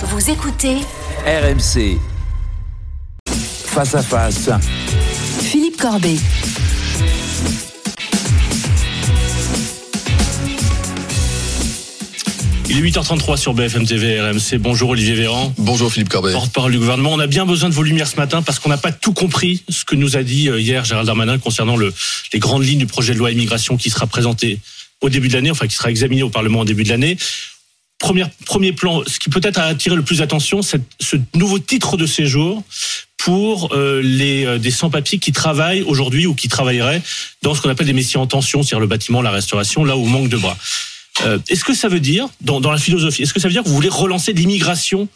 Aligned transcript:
Vous 0.00 0.30
écoutez 0.30 0.76
RMC. 1.26 1.98
Face 3.26 3.96
à 3.96 4.02
face. 4.02 4.48
Philippe 5.42 5.76
Corbet. 5.76 6.14
Il 12.70 12.78
est 12.78 12.80
8h33 12.80 13.36
sur 13.36 13.54
BFM 13.54 13.86
TV 13.86 14.20
RMC. 14.20 14.58
Bonjour 14.60 14.90
Olivier 14.90 15.14
Véran. 15.14 15.52
Bonjour 15.58 15.90
Philippe 15.90 16.10
Corbet. 16.10 16.32
Porte-parole 16.32 16.70
du 16.70 16.78
gouvernement. 16.78 17.14
On 17.14 17.18
a 17.18 17.26
bien 17.26 17.44
besoin 17.44 17.68
de 17.68 17.74
vos 17.74 17.82
lumières 17.82 18.06
ce 18.06 18.16
matin 18.16 18.42
parce 18.42 18.60
qu'on 18.60 18.68
n'a 18.68 18.78
pas 18.78 18.92
tout 18.92 19.12
compris 19.12 19.64
ce 19.68 19.84
que 19.84 19.96
nous 19.96 20.16
a 20.16 20.22
dit 20.22 20.48
euh, 20.48 20.60
hier 20.60 20.84
Gérald 20.84 21.08
Darmanin 21.08 21.38
concernant 21.38 21.76
le, 21.76 21.92
les 22.32 22.38
grandes 22.38 22.64
lignes 22.64 22.78
du 22.78 22.86
projet 22.86 23.14
de 23.14 23.18
loi 23.18 23.32
immigration 23.32 23.76
qui 23.76 23.90
sera 23.90 24.06
présenté 24.06 24.60
au 25.00 25.08
début 25.08 25.26
de 25.26 25.32
l'année, 25.32 25.50
enfin 25.50 25.66
qui 25.66 25.74
sera 25.74 25.90
examiné 25.90 26.22
au 26.22 26.30
Parlement 26.30 26.60
au 26.60 26.64
début 26.64 26.84
de 26.84 26.88
l'année. 26.88 27.16
Premier, 27.98 28.24
premier 28.46 28.72
plan, 28.72 29.02
ce 29.06 29.18
qui 29.18 29.28
peut-être 29.28 29.58
a 29.58 29.64
attiré 29.64 29.96
le 29.96 30.02
plus 30.02 30.18
d'attention, 30.18 30.62
c'est 30.62 30.80
ce 31.00 31.16
nouveau 31.34 31.58
titre 31.58 31.96
de 31.96 32.06
séjour 32.06 32.62
pour 33.16 33.74
euh, 33.74 34.00
les 34.00 34.46
euh, 34.46 34.58
des 34.58 34.70
sans-papiers 34.70 35.18
qui 35.18 35.32
travaillent 35.32 35.82
aujourd'hui 35.82 36.26
ou 36.26 36.34
qui 36.34 36.48
travailleraient 36.48 37.02
dans 37.42 37.54
ce 37.54 37.60
qu'on 37.60 37.68
appelle 37.68 37.88
des 37.88 37.92
métiers 37.92 38.18
en 38.18 38.26
tension, 38.26 38.62
c'est-à-dire 38.62 38.80
le 38.80 38.86
bâtiment, 38.86 39.20
la 39.20 39.32
restauration, 39.32 39.84
là 39.84 39.96
où 39.96 40.04
on 40.04 40.08
manque 40.08 40.28
de 40.28 40.36
bras. 40.36 40.56
Euh, 41.22 41.38
est-ce 41.48 41.64
que 41.64 41.74
ça 41.74 41.88
veut 41.88 42.00
dire, 42.00 42.28
dans, 42.40 42.60
dans 42.60 42.70
la 42.70 42.78
philosophie, 42.78 43.22
est-ce 43.22 43.34
que 43.34 43.40
ça 43.40 43.48
veut 43.48 43.52
dire 43.52 43.64
que 43.64 43.68
vous 43.68 43.74
voulez 43.74 43.88
relancer 43.88 44.32
l'immigration 44.32 45.08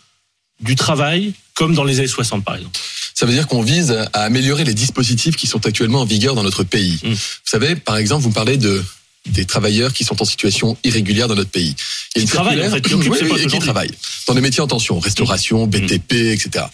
du 0.60 0.74
travail 0.74 1.34
comme 1.54 1.74
dans 1.74 1.84
les 1.84 2.00
années 2.00 2.08
60 2.08 2.44
par 2.44 2.56
exemple? 2.56 2.78
Ça 3.14 3.26
veut 3.26 3.32
dire 3.32 3.46
qu'on 3.46 3.62
vise 3.62 3.92
à 4.12 4.22
améliorer 4.22 4.64
les 4.64 4.74
dispositifs 4.74 5.36
qui 5.36 5.46
sont 5.46 5.64
actuellement 5.64 6.00
en 6.00 6.04
vigueur 6.04 6.34
dans 6.34 6.42
notre 6.42 6.64
pays. 6.64 6.98
Mm. 7.04 7.12
Vous 7.12 7.18
savez, 7.44 7.76
par 7.76 7.96
exemple, 7.96 8.24
vous 8.24 8.32
parlez 8.32 8.56
de 8.56 8.82
des 9.26 9.44
travailleurs 9.44 9.92
qui 9.92 10.04
sont 10.04 10.20
en 10.20 10.24
situation 10.24 10.76
irrégulière 10.84 11.28
dans 11.28 11.34
notre 11.34 11.50
pays. 11.50 11.74
Il 12.14 12.18
y 12.18 12.20
a 12.20 12.22
une 12.22 12.28
Qui 12.28 12.32
travaillent, 12.32 12.54
circulaire- 12.58 12.72
en 12.72 12.74
fait, 12.76 12.80
qui 12.88 12.94
occupent 12.94 13.12
Oui, 13.12 13.18
ces 13.18 13.24
oui, 13.24 13.30
postes 13.30 13.40
et 13.40 13.42
qui 13.42 13.46
aujourd'hui. 13.48 13.66
travaillent 13.68 13.90
dans 14.26 14.34
des 14.34 14.40
métiers 14.40 14.60
en 14.62 14.66
tension, 14.66 14.98
restauration, 14.98 15.66
BTP, 15.66 16.12
etc. 16.32 16.64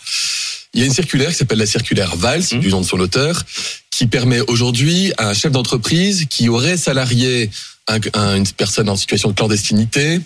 Il 0.75 0.81
y 0.81 0.83
a 0.83 0.87
une 0.87 0.95
circulaire 0.95 1.31
qui 1.31 1.37
s'appelle 1.37 1.59
la 1.59 1.67
circulaire 1.67 2.17
Valls, 2.17 2.45
Mm. 2.53 2.61
du 2.61 2.69
nom 2.69 2.81
de 2.81 2.87
son 2.87 2.99
auteur, 3.01 3.45
qui 3.91 4.07
permet 4.07 4.41
aujourd'hui 4.41 5.13
à 5.19 5.29
un 5.29 5.35
chef 5.35 5.53
d'entreprise 5.53 6.27
qui 6.31 6.49
aurait 6.49 6.77
salarié 6.77 7.51
un- 7.89 7.99
un- 8.15 8.37
une 8.37 8.47
personne 8.49 8.89
en 8.89 8.97
situation 8.97 9.29
de 9.31 9.35
clandestinité 9.35 10.21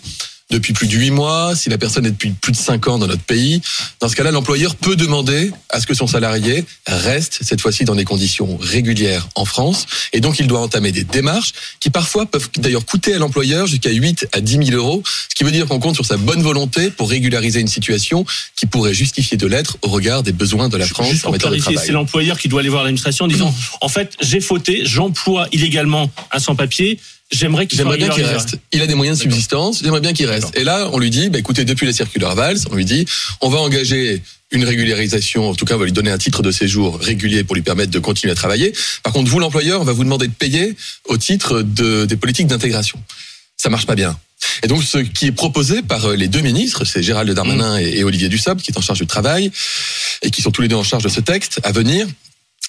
depuis 0.49 0.73
plus 0.73 0.87
de 0.87 0.93
huit 0.93 1.11
mois, 1.11 1.55
si 1.55 1.69
la 1.69 1.77
personne 1.77 2.05
est 2.05 2.11
depuis 2.11 2.29
plus 2.29 2.51
de 2.51 2.57
cinq 2.57 2.87
ans 2.87 2.99
dans 2.99 3.07
notre 3.07 3.23
pays, 3.23 3.61
dans 3.99 4.09
ce 4.09 4.15
cas-là, 4.15 4.31
l'employeur 4.31 4.75
peut 4.75 4.95
demander 4.95 5.51
à 5.69 5.79
ce 5.79 5.87
que 5.87 5.93
son 5.93 6.07
salarié 6.07 6.63
reste, 6.85 7.39
cette 7.41 7.61
fois-ci, 7.61 7.85
dans 7.85 7.95
des 7.95 8.05
conditions 8.05 8.57
régulières 8.57 9.27
en 9.35 9.45
France. 9.45 9.85
Et 10.11 10.19
donc, 10.19 10.39
il 10.39 10.47
doit 10.47 10.59
entamer 10.59 10.91
des 10.91 11.03
démarches 11.03 11.53
qui 11.79 11.89
parfois 11.89 12.25
peuvent 12.25 12.49
d'ailleurs 12.57 12.85
coûter 12.85 13.13
à 13.13 13.17
l'employeur 13.17 13.67
jusqu'à 13.67 13.91
8 13.91 14.27
à 14.33 14.41
10 14.41 14.65
000 14.65 14.77
euros, 14.77 15.01
ce 15.29 15.35
qui 15.35 15.43
veut 15.43 15.51
dire 15.51 15.65
qu'on 15.67 15.79
compte 15.79 15.95
sur 15.95 16.05
sa 16.05 16.17
bonne 16.17 16.41
volonté 16.41 16.91
pour 16.91 17.09
régulariser 17.09 17.59
une 17.59 17.67
situation 17.67 18.25
qui 18.55 18.65
pourrait 18.65 18.93
justifier 18.93 19.37
de 19.37 19.47
l'être 19.47 19.77
au 19.81 19.87
regard 19.87 20.23
des 20.23 20.31
besoins 20.31 20.69
de 20.69 20.77
la 20.77 20.85
France 20.85 21.09
Juste 21.09 21.25
en 21.25 21.31
de 21.31 21.37
travail. 21.37 21.61
c'est 21.61 21.91
l'employeur 21.91 22.37
qui 22.39 22.47
doit 22.47 22.59
aller 22.59 22.69
voir 22.69 22.83
l'administration 22.83 23.25
en 23.25 23.27
disant 23.27 23.53
en 23.81 23.89
fait 23.89 24.13
j'ai 24.21 24.39
fauté, 24.39 24.81
j'emploie 24.85 25.47
illégalement 25.51 26.11
un 26.31 26.39
sans-papier, 26.39 26.99
j'aimerais 27.33 27.67
qu'il 27.67 27.79
soit 27.79 27.97
bien 27.97 28.09
qu'il 28.09 28.23
reste. 28.23 28.57
Il 28.71 28.81
a 28.81 28.87
des 28.87 28.95
moyens 28.95 29.17
de 29.17 29.23
subsistance, 29.23 29.81
j'aimerais 29.83 30.01
bien 30.01 30.13
qu'il 30.13 30.27
reste. 30.27 30.57
Et 30.57 30.63
là, 30.63 30.89
on 30.93 30.99
lui 30.99 31.09
dit, 31.09 31.29
bah, 31.29 31.39
écoutez, 31.39 31.65
depuis 31.65 31.85
la 31.85 31.93
circulaire 31.93 32.35
Valls, 32.35 32.59
on 32.71 32.75
lui 32.75 32.85
dit, 32.85 33.05
on 33.41 33.49
va 33.49 33.59
engager 33.59 34.21
une 34.51 34.63
régularisation, 34.63 35.49
en 35.49 35.55
tout 35.55 35.65
cas, 35.65 35.75
on 35.75 35.79
va 35.79 35.85
lui 35.85 35.91
donner 35.91 36.11
un 36.11 36.17
titre 36.17 36.43
de 36.43 36.51
séjour 36.51 36.99
régulier 36.99 37.43
pour 37.43 37.55
lui 37.55 37.63
permettre 37.63 37.91
de 37.91 37.99
continuer 37.99 38.31
à 38.31 38.35
travailler. 38.35 38.71
Par 39.01 39.11
contre, 39.11 39.29
vous, 39.29 39.39
l'employeur, 39.39 39.81
on 39.81 39.83
va 39.83 39.93
vous 39.93 40.03
demander 40.03 40.27
de 40.27 40.33
payer 40.33 40.75
au 41.05 41.17
titre 41.17 41.63
de, 41.63 42.05
des 42.05 42.15
politiques 42.15 42.47
d'intégration. 42.47 43.01
Ça 43.57 43.69
marche 43.69 43.87
pas 43.87 43.95
bien. 43.95 44.17
Et 44.61 44.67
donc, 44.67 44.83
ce 44.83 44.99
qui 44.99 45.27
est 45.27 45.31
proposé 45.31 45.81
par 45.81 46.05
euh, 46.05 46.15
les 46.15 46.27
deux 46.27 46.41
ministres, 46.41 46.85
c'est 46.85 47.01
Gérald 47.01 47.31
Darmanin 47.31 47.79
et, 47.79 47.99
et 47.99 48.03
Olivier 48.03 48.29
Dussopt, 48.29 48.61
qui 48.61 48.71
est 48.71 48.77
en 48.77 48.81
charge 48.81 48.99
du 48.99 49.07
travail, 49.07 49.51
et 50.21 50.29
qui 50.29 50.41
sont 50.41 50.51
tous 50.51 50.61
les 50.61 50.67
deux 50.67 50.75
en 50.75 50.83
charge 50.83 51.03
de 51.03 51.09
ce 51.09 51.21
texte 51.21 51.59
à 51.63 51.71
venir, 51.71 52.07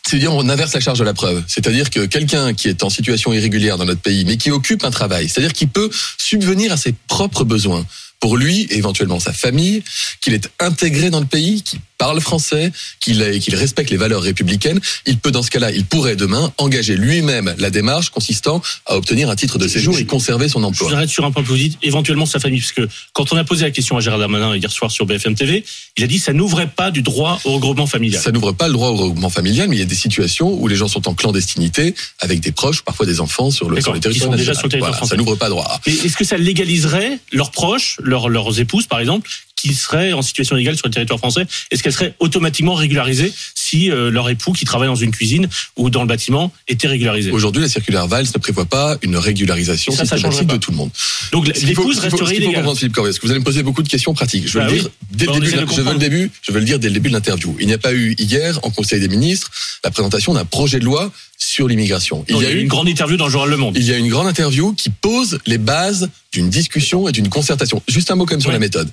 c'est 0.07 0.19
dire 0.19 0.35
on 0.35 0.49
inverse 0.49 0.75
la 0.75 0.81
charge 0.81 0.99
de 0.99 1.05
la 1.05 1.15
preuve. 1.15 1.43
C'est-à-dire 1.47 1.91
que 1.91 2.07
quelqu'un 2.07 2.55
qui 2.55 2.69
est 2.69 2.83
en 2.83 2.91
situation 2.91 3.33
irrégulière 3.33 3.79
dans 3.79 3.85
notre 3.85 4.01
pays, 4.01 4.25
mais 4.25 4.37
qui 4.37 4.51
occupe 4.51 4.85
un 4.85 4.91
travail, 4.91 5.29
c'est-à-dire 5.29 5.53
qu'il 5.53 5.69
peut 5.69 5.91
subvenir 6.19 6.73
à 6.73 6.77
ses 6.77 6.95
propres 7.09 7.45
besoins 7.45 7.85
pour 8.21 8.37
lui 8.37 8.63
et 8.71 8.77
éventuellement 8.79 9.21
sa 9.21 9.33
famille, 9.33 9.83
qu'il 10.21 10.35
est 10.35 10.49
intégré 10.59 11.11
dans 11.11 11.21
le 11.21 11.27
pays, 11.27 11.63
qu'il 11.63 11.81
parle 11.99 12.21
français, 12.21 12.73
qu'il 13.01 13.23
respecte 13.55 13.91
les 13.91 13.97
valeurs 13.97 14.23
républicaines, 14.23 14.81
il 15.07 15.19
peut 15.19 15.31
dans 15.31 15.43
ce 15.43 15.51
cas-là, 15.51 15.71
il 15.71 15.85
pourrait 15.85 16.17
demain 16.17 16.53
engager 16.59 16.97
lui-même 16.97 17.55
la 17.59 17.71
démarche 17.71 18.11
consistant 18.11 18.63
à 18.87 18.97
obtenir 18.97 19.31
un 19.31 19.37
titre 19.37 19.59
de 19.59 19.69
séjour 19.69 19.99
et 19.99 20.05
conserver 20.05 20.49
son 20.49 20.61
Je 20.61 20.65
emploi. 20.67 20.89
vous 20.89 20.95
arrête 20.95 21.09
sur 21.09 21.25
un 21.25 21.31
point 21.31 21.43
dites, 21.55 21.79
éventuellement 21.83 22.27
sa 22.27 22.41
famille, 22.41 22.61
parce 22.61 22.73
que 22.73 22.89
quand 23.13 23.33
on 23.33 23.37
a 23.37 23.45
posé 23.45 23.65
la 23.65 23.71
question 23.71 23.97
à 23.97 24.01
Gérald 24.01 24.21
Darmanin 24.21 24.57
hier 24.57 24.71
soir 24.71 24.91
sur 24.91 25.07
BFM 25.07 25.35
TV, 25.35 25.65
il 25.97 26.05
a 26.05 26.07
dit 26.07 26.19
ça 26.19 26.33
n'ouvrait 26.33 26.69
pas 26.69 26.91
du 26.91 27.03
droit 27.03 27.41
au 27.45 27.53
regroupement 27.53 27.87
familial. 27.87 28.23
Ça 28.23 28.33
n'ouvre 28.33 28.53
pas 28.53 28.67
le 28.67 28.73
droit 28.75 28.89
au 28.89 28.97
regroupement 28.97 29.31
familial, 29.31 29.69
mais 29.69 29.77
il 29.77 29.81
y 29.81 29.83
a 29.83 29.87
des 29.87 29.95
situations 29.95 30.53
où 30.53 30.67
les 30.69 30.77
gens 30.77 30.89
sont 30.89 31.09
en 31.09 31.15
clandestinité 31.15 31.95
avec 32.21 32.41
des 32.41 32.53
proches, 32.53 32.83
parfois 32.83 33.07
des 33.07 33.21
enfants 33.21 33.51
sur 33.51 33.69
le, 33.71 33.77
sur 33.81 33.93
D'accord, 33.93 33.95
le 33.95 33.99
qui 34.01 34.03
territoire 34.03 34.33
sont 34.33 34.37
déjà 34.37 34.55
sur 34.55 34.65
le 34.65 34.71
territoire 34.71 34.91
Voilà, 34.93 34.97
français. 34.99 35.11
Ça 35.11 35.17
n'ouvre 35.17 35.37
pas 35.37 35.49
droit. 35.49 35.81
Mais 35.87 35.93
est-ce 35.93 36.17
que 36.17 36.25
ça 36.25 36.37
légaliserait 36.37 37.19
leurs 37.33 37.51
proches, 37.51 37.99
leurs, 38.03 38.29
leurs 38.29 38.59
épouses 38.61 38.87
par 38.87 39.01
exemple, 39.01 39.31
qui 39.65 39.73
seraient 39.75 40.13
en 40.13 40.21
situation 40.21 40.57
illégale 40.57 40.77
sur 40.77 40.87
le 40.89 40.93
territoire 40.93 41.19
français 41.19 41.47
Est-ce 41.71 41.83
qu'elles 41.83 41.95
seraient 41.95 42.15
automatiquement 42.19 42.75
régularisées 42.75 43.33
si 43.55 43.91
euh, 43.91 44.11
leur 44.11 44.29
époux 44.29 44.53
qui 44.53 44.67
travaille 44.67 44.89
dans 44.89 44.95
une 44.95 45.11
cuisine 45.11 45.49
ou 45.77 45.89
dans 45.89 46.03
le 46.03 46.07
bâtiment 46.07 46.53
était 46.69 46.87
régularisé 46.87 47.31
Aujourd'hui, 47.31 47.63
la 47.63 47.69
circulaire 47.71 48.07
Valls 48.07 48.27
ne 48.35 48.39
prévoit 48.39 48.67
pas 48.67 48.99
une 49.01 49.17
régularisation 49.17 49.93
ça, 49.93 50.05
ça 50.05 50.17
systématique 50.17 50.49
pas. 50.49 50.55
de 50.55 50.59
tout 50.59 50.71
le 50.71 50.77
monde. 50.77 50.91
Donc 51.33 51.47
l'épouse 51.63 51.99
resterait 51.99 52.37
illégale. 52.37 52.57
comprendre, 52.57 52.77
Philippe 52.79 52.93
Corbet, 52.95 53.09
parce 53.11 53.19
que 53.19 53.27
vous 53.27 53.31
allez 53.31 53.41
me 53.41 53.45
poser 53.45 53.63
beaucoup 53.63 53.83
de 53.83 53.89
questions 53.89 54.13
pratiques. 54.13 54.47
Je 54.49 54.59
veux 54.59 54.65
Bah 54.65 54.67
le 54.71 54.73
oui. 54.75 54.81
dire 54.81 54.91
dès 55.13 55.25
Bah, 55.27 55.33
le 55.33 55.39
on 55.39 55.41
début. 55.41 55.57
Je 55.75 55.81
veux 55.81 55.93
le 55.93 55.99
début. 55.99 56.31
Je 56.43 56.53
veux 56.53 56.59
le 56.59 56.65
dire 56.67 56.79
dès 56.79 56.89
le 56.89 56.95
début 56.95 57.09
de 57.09 57.15
l'interview. 57.15 57.57
Il 57.59 57.67
n'y 57.67 57.73
a 57.73 57.79
pas 57.79 57.95
eu 57.95 58.15
hier 58.19 58.59
en 58.65 58.71
Conseil 58.71 59.01
des 59.01 59.09
ministres 59.09 59.51
la 59.83 59.91
présentation 59.91 60.35
d'un 60.35 60.45
projet 60.45 60.79
de 60.79 60.85
loi 60.85 61.11
sur 61.39 61.67
l'immigration. 61.69 62.23
Il 62.29 62.37
y 62.37 62.45
a 62.45 62.51
eu 62.51 62.61
une 62.61 62.69
grande 62.69 62.89
interview 62.89 63.17
dans 63.17 63.27
le 63.27 63.31
journal 63.33 63.49
Le 63.51 63.57
Monde. 63.57 63.77
Il 63.79 63.83
y 63.85 63.93
a 63.93 63.97
une 63.97 64.09
grande 64.09 64.27
interview 64.29 64.73
qui 64.75 64.91
pose 64.91 65.39
les 65.47 65.59
bases 65.59 66.09
d'une 66.33 66.51
discussion 66.51 67.09
et 67.09 67.13
d'une 67.13 67.29
concertation. 67.31 67.83
Juste 67.89 68.11
un 68.11 68.15
mot 68.15 68.27
quand 68.27 68.35
même 68.35 68.41
sur 68.43 68.53
la 68.53 68.59
méthode. 68.59 68.91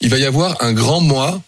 Il 0.00 0.08
va 0.10 0.18
y 0.18 0.24
avoir 0.24 0.62
un 0.62 0.72
grand 0.72 1.00
mois 1.00 1.40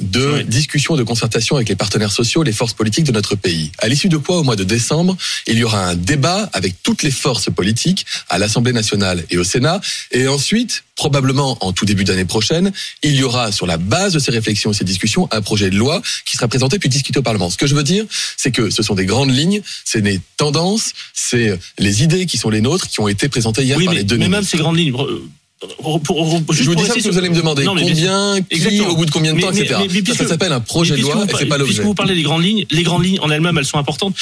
de 0.00 0.26
Ouais. 0.32 0.42
discussion 0.44 0.96
de 0.96 1.04
concertation 1.04 1.54
avec 1.54 1.68
les 1.68 1.76
partenaires 1.76 2.10
sociaux, 2.10 2.42
les 2.42 2.50
forces 2.52 2.72
politiques 2.72 3.04
de 3.04 3.12
notre 3.12 3.36
pays. 3.36 3.70
À 3.78 3.86
l'issue 3.86 4.08
de 4.08 4.16
quoi, 4.16 4.38
au 4.38 4.42
mois 4.42 4.56
de 4.56 4.64
décembre, 4.64 5.16
il 5.46 5.56
y 5.56 5.62
aura 5.62 5.84
un 5.86 5.94
débat 5.94 6.50
avec 6.52 6.82
toutes 6.82 7.04
les 7.04 7.12
forces 7.12 7.48
politiques 7.48 8.04
à 8.28 8.38
l'Assemblée 8.38 8.72
nationale 8.72 9.24
et 9.30 9.38
au 9.38 9.44
Sénat. 9.44 9.80
Et 10.10 10.26
ensuite, 10.26 10.82
probablement 10.96 11.58
en 11.64 11.72
tout 11.72 11.84
début 11.84 12.02
d'année 12.02 12.24
prochaine, 12.24 12.72
il 13.04 13.14
y 13.14 13.22
aura 13.22 13.52
sur 13.52 13.68
la 13.68 13.76
base 13.76 14.14
de 14.14 14.18
ces 14.18 14.32
réflexions 14.32 14.72
et 14.72 14.74
ces 14.74 14.84
discussions 14.84 15.28
un 15.30 15.42
projet 15.42 15.70
de 15.70 15.76
loi 15.76 16.02
qui 16.24 16.34
sera 16.36 16.48
présenté 16.48 16.80
puis 16.80 16.88
discuté 16.88 17.20
au 17.20 17.22
Parlement. 17.22 17.48
Ce 17.48 17.56
que 17.56 17.68
je 17.68 17.76
veux 17.76 17.84
dire, 17.84 18.04
c'est 18.36 18.50
que 18.50 18.70
ce 18.70 18.82
sont 18.82 18.96
des 18.96 19.06
grandes 19.06 19.30
lignes, 19.30 19.60
c'est 19.84 20.02
des 20.02 20.20
tendances, 20.36 20.92
c'est 21.12 21.56
les 21.78 22.02
idées 22.02 22.26
qui 22.26 22.36
sont 22.36 22.50
les 22.50 22.60
nôtres 22.60 22.88
qui 22.88 22.98
ont 22.98 23.06
été 23.06 23.28
présentées 23.28 23.62
hier 23.62 23.78
Oui, 23.78 23.84
par 23.84 23.94
mais, 23.94 24.00
les 24.00 24.04
deux 24.04 24.16
mais 24.18 24.24
ministres. 24.26 24.40
même 24.40 24.48
ces 24.50 24.58
grandes 24.58 24.76
lignes. 24.76 24.92
Pour- 25.80 26.00
pour- 26.02 26.44
pour- 26.44 26.54
Je 26.54 26.62
vous 26.64 26.74
dis 26.74 26.82
ça 26.82 26.94
parce 26.94 27.02
que 27.04 27.10
vous 27.10 27.18
allez 27.18 27.30
me 27.30 27.36
demander 27.36 27.64
Non, 27.64 27.74
combien, 27.76 28.36
qui, 28.40 28.46
Exactement. 28.56 28.88
au 28.88 28.96
bout 28.96 29.06
de 29.06 29.10
combien 29.10 29.32
de 29.32 29.36
Mais- 29.36 29.42
temps, 29.42 29.52
mais- 29.52 29.60
etc. 29.60 29.80
mais- 30.08 30.14
ça, 30.14 30.26
s'appelle 30.28 30.52
un 30.52 30.60
projet 30.60 30.96
de 30.96 31.00
loi 31.02 31.24
et 31.28 31.34
c'est 31.38 31.46
pas 31.46 31.56
l'objet. 31.58 31.72
Puisque 31.74 31.86
vous 31.86 31.94
parlez 31.94 32.14
des 32.14 32.22
grandes 32.22 32.44
lignes, 32.44 32.66
les 32.70 32.82
grandes 32.82 33.04
lignes 33.04 33.20
en 33.20 33.30
elles-mêmes, 33.30 33.56
elles 33.58 33.64
sont 33.64 33.78
importantes. 33.78 34.14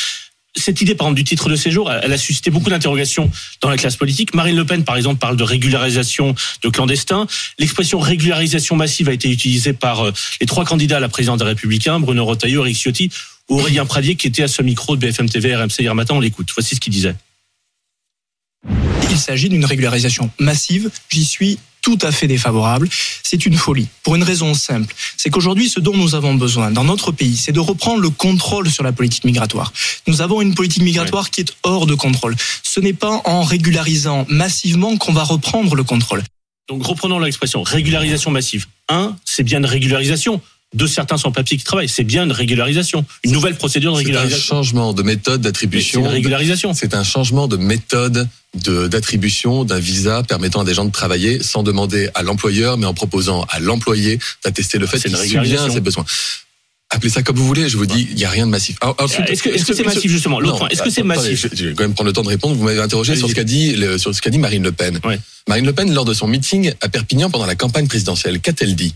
Cette 0.54 0.82
idée, 0.82 0.94
par 0.94 1.06
exemple, 1.06 1.16
du 1.16 1.24
titre 1.24 1.48
de 1.48 1.56
séjour, 1.56 1.90
elle 1.90 2.12
a 2.12 2.18
suscité 2.18 2.50
beaucoup 2.50 2.68
d'interrogations 2.68 3.30
dans 3.62 3.70
la 3.70 3.78
classe 3.78 3.96
politique. 3.96 4.34
Marine 4.34 4.54
Le 4.56 4.66
Pen, 4.66 4.84
par 4.84 4.98
exemple, 4.98 5.18
parle 5.18 5.38
de 5.38 5.44
régularisation 5.44 6.34
de 6.62 6.68
clandestins. 6.68 7.26
L'expression 7.58 7.98
régularisation 7.98 8.76
massive 8.76 9.08
a 9.08 9.14
été 9.14 9.30
utilisée 9.30 9.72
par 9.72 10.02
euh, 10.04 10.12
les 10.42 10.46
trois 10.46 10.66
candidats 10.66 10.98
à 10.98 11.00
la 11.00 11.08
présidence 11.08 11.38
des 11.38 11.44
Républicains, 11.46 11.98
Bruno 12.00 12.26
Retailleau, 12.26 12.60
Eric 12.64 12.76
Ciotti 12.76 13.10
ou 13.48 13.58
Aurélien 13.60 13.86
Pradier, 13.86 14.14
qui 14.14 14.26
était 14.26 14.42
à 14.42 14.48
ce 14.48 14.60
micro 14.60 14.94
de 14.94 15.00
BFM 15.00 15.28
TV 15.30 15.56
RMC 15.56 15.80
hier 15.80 15.94
matin. 15.94 16.14
On 16.16 16.20
l'écoute. 16.20 16.50
Voici 16.54 16.74
ce 16.74 16.80
qu'il 16.80 16.92
disait. 16.92 17.14
Il 19.12 19.18
s'agit 19.18 19.50
d'une 19.50 19.66
régularisation 19.66 20.30
massive. 20.38 20.90
J'y 21.10 21.26
suis 21.26 21.58
tout 21.82 21.98
à 22.00 22.10
fait 22.12 22.26
défavorable. 22.26 22.88
C'est 23.22 23.44
une 23.44 23.58
folie. 23.58 23.88
Pour 24.04 24.16
une 24.16 24.22
raison 24.22 24.54
simple. 24.54 24.94
C'est 25.18 25.28
qu'aujourd'hui, 25.28 25.68
ce 25.68 25.80
dont 25.80 25.94
nous 25.94 26.14
avons 26.14 26.34
besoin 26.34 26.70
dans 26.70 26.84
notre 26.84 27.12
pays, 27.12 27.36
c'est 27.36 27.52
de 27.52 27.60
reprendre 27.60 28.00
le 28.00 28.08
contrôle 28.08 28.70
sur 28.70 28.82
la 28.82 28.92
politique 28.92 29.24
migratoire. 29.24 29.70
Nous 30.06 30.22
avons 30.22 30.40
une 30.40 30.54
politique 30.54 30.82
migratoire 30.82 31.28
qui 31.28 31.42
est 31.42 31.54
hors 31.62 31.86
de 31.86 31.94
contrôle. 31.94 32.34
Ce 32.62 32.80
n'est 32.80 32.94
pas 32.94 33.20
en 33.26 33.42
régularisant 33.42 34.24
massivement 34.30 34.96
qu'on 34.96 35.12
va 35.12 35.24
reprendre 35.24 35.74
le 35.74 35.84
contrôle. 35.84 36.22
Donc 36.70 36.82
reprenons 36.86 37.18
l'expression 37.18 37.62
régularisation 37.62 38.30
massive. 38.30 38.64
Un, 38.88 39.14
c'est 39.26 39.42
bien 39.42 39.58
une 39.58 39.66
régularisation. 39.66 40.40
De 40.74 40.86
certains 40.86 41.18
sans-papiers 41.18 41.58
qui 41.58 41.64
travaillent, 41.64 41.88
c'est 41.88 42.02
bien 42.04 42.24
une 42.24 42.32
régularisation, 42.32 43.04
une 43.24 43.32
nouvelle 43.32 43.56
procédure 43.56 43.92
de 43.92 43.96
C'est 43.98 44.04
un 44.04 44.06
régularisation. 44.06 44.56
changement 44.56 44.94
de 44.94 45.02
méthode 45.02 45.40
C'est 45.40 45.44
d'attribution. 45.44 46.00
une 46.00 46.06
régularisation. 46.06 46.72
C'est 46.72 46.94
un 46.94 47.04
changement 47.04 47.46
de 47.46 47.58
méthode 47.58 48.26
de- 48.64 48.86
d'attribution 48.88 49.64
d'un 49.64 49.78
visa 49.78 50.22
permettant 50.22 50.60
à 50.60 50.64
des 50.64 50.72
gens 50.72 50.86
de 50.86 50.90
travailler 50.90 51.42
sans 51.42 51.62
demander 51.62 52.08
à 52.14 52.22
l'employeur, 52.22 52.78
mais 52.78 52.86
en 52.86 52.94
proposant 52.94 53.44
à 53.50 53.60
l'employé 53.60 54.18
d'attester 54.44 54.78
le 54.78 54.86
fait 54.86 54.98
C'est 54.98 55.08
qu'il 55.08 55.16
subvient 55.18 55.36
à 55.36 55.40
régularisation. 55.42 55.74
ses 55.74 55.80
besoins. 55.80 56.04
Appelez 56.88 57.10
ça 57.10 57.22
comme 57.22 57.36
vous 57.36 57.46
voulez, 57.46 57.68
je 57.70 57.76
vous 57.78 57.86
dis, 57.86 58.06
il 58.10 58.16
n'y 58.16 58.24
a 58.26 58.30
rien 58.30 58.44
de 58.46 58.50
massif. 58.50 58.76
Alors, 58.82 58.96
ensuite, 58.98 59.28
Est-ce 59.28 59.42
que- 59.42 59.74
c'est 59.74 59.82
massif, 59.84 60.10
justement 60.10 60.40
L'autre 60.40 60.52
Non, 60.54 60.58
point, 60.60 60.68
est-ce 60.68 60.82
que 60.82 60.90
c'est 60.90 61.00
attendez, 61.00 61.16
massif 61.16 61.46
Je 61.54 61.66
vais 61.68 61.74
quand 61.74 61.84
même 61.84 61.94
prendre 61.94 62.08
le 62.08 62.12
temps 62.12 62.22
de 62.22 62.28
répondre. 62.28 62.54
Vous 62.54 62.64
m'avez 62.64 62.80
interrogé 62.80 63.16
sur 63.16 63.28
ce 63.30 63.34
qu'a 63.34 63.44
dit, 63.44 63.72
le- 63.76 63.96
sur 63.98 64.14
ce 64.14 64.20
qu'a 64.20 64.28
dit 64.30 64.36
Marine 64.38 64.62
Le 64.62 64.72
Pen. 64.72 65.00
Ouais. 65.04 65.18
Marine 65.48 65.64
Le 65.64 65.72
Pen, 65.72 65.92
lors 65.94 66.04
de 66.04 66.12
son 66.12 66.26
meeting 66.28 66.72
à 66.82 66.88
Perpignan 66.90 67.30
pendant 67.30 67.46
la 67.46 67.54
campagne 67.56 67.86
présidentielle, 67.86 68.40
qu'a-t-elle 68.40 68.74
dit? 68.74 68.94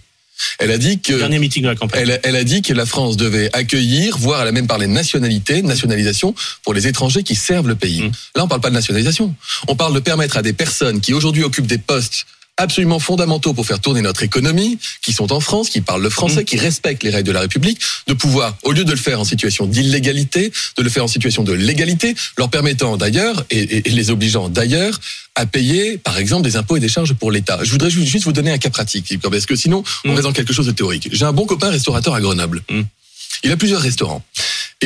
Elle 0.59 0.71
a 0.71 0.79
dit 0.79 1.01
que 1.01 1.13
Dernier 1.13 1.39
meeting 1.39 1.63
de 1.63 1.69
la 1.69 1.75
campagne. 1.75 2.03
elle, 2.03 2.21
elle 2.23 2.37
a 2.37 2.45
dit 2.45 2.63
que 2.63 2.73
la 2.73 2.87
France 2.87 3.17
devait 3.17 3.51
accueillir, 3.53 4.17
voire 4.19 4.43
elle 4.43 4.49
a 4.49 4.53
même 4.53 4.67
parlé 4.67 4.87
de 4.87 4.93
nationalité, 4.93 5.63
nationalisation 5.63 6.35
pour 6.63 6.75
les 6.75 6.87
étrangers 6.87 7.23
qui 7.23 7.35
servent 7.35 7.69
le 7.69 7.77
pays. 7.77 8.03
Mm. 8.03 8.13
Là, 8.37 8.45
on 8.45 8.49
parle 8.49 8.61
pas 8.61 8.71
de 8.71 8.75
nationalisation. 8.75 9.35
On 9.69 9.77
parle 9.77 9.95
de 9.95 10.01
permettre 10.01 10.37
à 10.37 10.43
des 10.43 10.53
personnes 10.53 11.01
qui 11.01 11.15
aujourd'hui 11.15 11.45
occupent 11.45 11.67
des 11.67 11.79
postes 11.79 12.27
absolument 12.59 12.99
fondamentaux 12.99 13.53
pour 13.53 13.67
faire 13.67 13.81
tourner 13.81 14.01
notre 14.01 14.23
économie, 14.23 14.79
qui 15.03 15.13
sont 15.13 15.33
en 15.33 15.41
France, 15.41 15.69
qui 15.69 15.81
parlent 15.83 16.03
le 16.03 16.11
français, 16.11 16.41
Mm. 16.43 16.45
qui 16.45 16.57
respectent 16.57 17.03
les 17.03 17.11
règles 17.11 17.27
de 17.29 17.33
la 17.33 17.41
République, 17.41 17.79
de 18.07 18.15
pouvoir, 18.15 18.57
au 18.63 18.73
lieu 18.73 18.85
de 18.85 18.91
le 18.91 18.97
faire 18.97 19.21
en 19.21 19.25
situation 19.25 19.67
d'illégalité, 19.67 20.53
de 20.77 20.83
le 20.83 20.89
faire 20.89 21.05
en 21.05 21.09
situation 21.09 21.43
de 21.43 21.53
légalité, 21.53 22.15
leur 22.39 22.49
permettant 22.49 22.97
d'ailleurs, 22.97 23.45
et, 23.51 23.83
les 23.83 24.11
obligeant 24.11 24.49
d'ailleurs, 24.49 24.99
à 25.35 25.45
payer, 25.47 25.99
par 25.99 26.17
exemple, 26.19 26.45
des 26.49 26.57
impôts 26.57 26.77
et 26.77 26.81
des 26.81 26.89
charges 26.89 27.13
pour 27.13 27.31
l'État. 27.31 27.59
Je 27.63 27.71
voudrais 27.71 27.91
ju- 27.91 28.07
juste 28.07 28.25
vous 28.25 28.33
donner 28.33 28.51
un 28.53 28.59
cas 28.59 28.71
pratique, 28.71 29.19
parce 29.21 29.45
que 29.47 29.55
sinon, 29.57 29.85
on 30.05 30.09
Mm. 30.09 30.15
reste 30.15 30.23
dans 30.25 30.33
quelque 30.33 30.53
chose 30.55 30.67
de 30.67 30.73
théorique. 30.73 31.09
J'ai 31.13 31.25
un 31.27 31.33
bon 31.33 31.45
copain 31.47 31.69
restaurateur 31.71 32.15
à 32.15 32.21
Grenoble. 32.21 32.63
Mm. 32.71 32.83
Il 33.45 33.53
a 33.53 33.57
plusieurs 33.59 33.83
restaurants. 33.83 34.23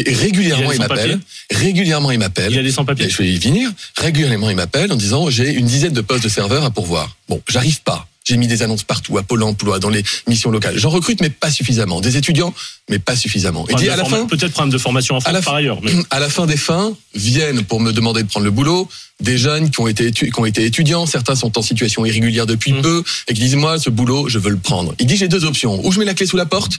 Et 0.06 0.14
régulièrement, 0.14 0.73
Il 0.73 0.79
m'appelle. 0.79 1.19
Régulièrement, 1.50 2.11
il 2.11 2.19
m'appelle. 2.19 2.52
Il 2.52 2.58
a 2.58 2.62
des 2.62 2.73
sans-papiers. 2.73 3.06
Et 3.06 3.11
je 3.11 3.19
vais 3.19 3.29
y 3.32 3.38
venir. 3.38 3.70
Régulièrement, 3.97 4.50
il 4.50 4.56
m'appelle 4.56 4.93
en 4.93 4.97
disant 4.97 5.31
j'ai 5.31 5.52
une 5.52 5.67
dizaine 5.67 5.93
de 5.93 6.00
postes 6.00 6.25
de 6.25 6.29
serveurs 6.29 6.64
à 6.64 6.70
pourvoir. 6.70 7.17
Bon, 7.29 7.41
j'arrive 7.49 7.81
pas. 7.82 8.06
J'ai 8.29 8.37
mis 8.37 8.47
des 8.47 8.62
annonces 8.62 8.85
partout, 8.85 9.17
à 9.19 9.23
Pôle 9.23 9.43
emploi, 9.43 9.79
dans 9.79 9.88
les 9.88 10.05
missions 10.29 10.50
locales. 10.50 10.76
J'en 10.79 10.91
recrute, 10.91 11.20
mais 11.23 11.31
pas 11.31 11.50
suffisamment. 11.50 12.00
Des 12.00 12.17
étudiants, 12.19 12.52
mais 12.91 12.99
pas 12.99 13.17
suffisamment. 13.17 13.61
Problème 13.64 13.81
dit 13.81 13.88
à 13.91 13.97
la 13.97 14.05
fin, 14.05 14.26
Peut-être 14.26 14.52
problème 14.52 14.70
de 14.73 14.79
formation 14.79 15.14
en 15.17 15.19
à 15.19 15.20
France 15.23 15.32
la 15.32 15.41
par 15.43 15.55
fin- 15.55 15.58
ailleurs. 15.58 15.81
Mais... 15.82 15.93
à 16.11 16.20
la 16.20 16.29
fin 16.29 16.46
des 16.46 16.58
fins, 16.58 16.93
viennent 17.14 17.64
pour 17.64 17.81
me 17.81 17.93
demander 17.93 18.23
de 18.23 18.29
prendre 18.29 18.44
le 18.44 18.50
boulot 18.53 18.88
des 19.20 19.37
jeunes 19.38 19.70
qui 19.70 19.81
ont 19.81 19.88
été, 19.88 20.12
qui 20.12 20.31
ont 20.37 20.44
été 20.44 20.64
étudiants. 20.64 21.06
Certains 21.06 21.35
sont 21.35 21.58
en 21.58 21.62
situation 21.62 22.05
irrégulière 22.05 22.46
depuis 22.46 22.73
Mm. 22.75 22.82
peu 22.82 23.03
et 23.26 23.35
qui 23.35 23.41
disent 23.41 23.56
moi, 23.56 23.79
ce 23.79 23.91
boulot, 23.91 24.29
je 24.29 24.38
veux 24.38 24.50
le 24.50 24.58
prendre. 24.58 24.94
Il 25.00 25.06
dit 25.06 25.17
j'ai 25.17 25.29
deux 25.29 25.44
options. 25.46 25.85
Ou 25.85 25.91
je 25.91 25.99
mets 25.99 26.05
la 26.05 26.14
clé 26.14 26.26
sous 26.26 26.37
la 26.37 26.46
porte, 26.46 26.79